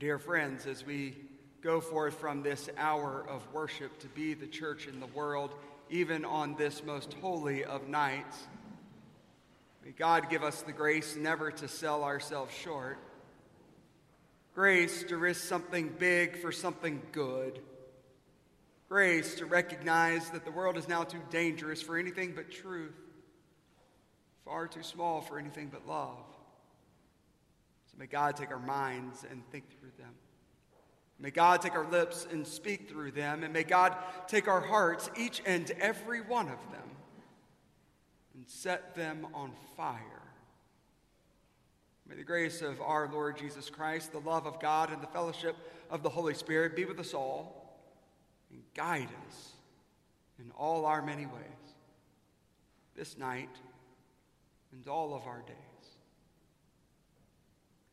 Dear 0.00 0.18
friends, 0.18 0.64
as 0.64 0.86
we 0.86 1.14
go 1.60 1.78
forth 1.78 2.14
from 2.14 2.42
this 2.42 2.70
hour 2.78 3.22
of 3.28 3.46
worship 3.52 3.98
to 3.98 4.08
be 4.08 4.32
the 4.32 4.46
church 4.46 4.86
in 4.86 4.98
the 4.98 5.06
world, 5.08 5.54
even 5.90 6.24
on 6.24 6.56
this 6.56 6.82
most 6.82 7.12
holy 7.20 7.64
of 7.64 7.86
nights, 7.86 8.48
may 9.84 9.90
God 9.90 10.30
give 10.30 10.42
us 10.42 10.62
the 10.62 10.72
grace 10.72 11.16
never 11.16 11.50
to 11.50 11.68
sell 11.68 12.02
ourselves 12.02 12.54
short, 12.54 12.96
grace 14.54 15.04
to 15.04 15.18
risk 15.18 15.44
something 15.44 15.94
big 15.98 16.38
for 16.38 16.50
something 16.50 17.02
good, 17.12 17.60
grace 18.88 19.34
to 19.34 19.44
recognize 19.44 20.30
that 20.30 20.46
the 20.46 20.50
world 20.50 20.78
is 20.78 20.88
now 20.88 21.04
too 21.04 21.20
dangerous 21.28 21.82
for 21.82 21.98
anything 21.98 22.32
but 22.34 22.50
truth, 22.50 22.96
far 24.46 24.66
too 24.66 24.82
small 24.82 25.20
for 25.20 25.38
anything 25.38 25.68
but 25.70 25.86
love. 25.86 26.24
So 27.90 27.98
may 27.98 28.06
God 28.06 28.36
take 28.36 28.50
our 28.50 28.58
minds 28.58 29.24
and 29.30 29.42
think 29.50 29.64
through 29.78 29.90
them. 29.98 30.14
May 31.18 31.30
God 31.30 31.60
take 31.60 31.74
our 31.74 31.88
lips 31.90 32.26
and 32.30 32.46
speak 32.46 32.88
through 32.88 33.12
them. 33.12 33.42
And 33.44 33.52
may 33.52 33.64
God 33.64 33.96
take 34.26 34.48
our 34.48 34.60
hearts, 34.60 35.10
each 35.16 35.42
and 35.44 35.70
every 35.72 36.22
one 36.22 36.46
of 36.46 36.58
them, 36.70 36.88
and 38.34 38.48
set 38.48 38.94
them 38.94 39.26
on 39.34 39.52
fire. 39.76 39.98
May 42.08 42.16
the 42.16 42.24
grace 42.24 42.62
of 42.62 42.80
our 42.80 43.08
Lord 43.12 43.36
Jesus 43.36 43.68
Christ, 43.70 44.12
the 44.12 44.20
love 44.20 44.46
of 44.46 44.58
God, 44.60 44.90
and 44.90 45.02
the 45.02 45.06
fellowship 45.08 45.56
of 45.90 46.02
the 46.02 46.08
Holy 46.08 46.34
Spirit 46.34 46.74
be 46.74 46.84
with 46.84 46.98
us 46.98 47.12
all 47.12 47.78
and 48.50 48.62
guide 48.74 49.08
us 49.28 49.52
in 50.38 50.50
all 50.52 50.86
our 50.86 51.02
many 51.02 51.26
ways 51.26 51.74
this 52.96 53.16
night 53.16 53.48
and 54.72 54.88
all 54.88 55.14
of 55.14 55.26
our 55.26 55.42
days. 55.46 55.69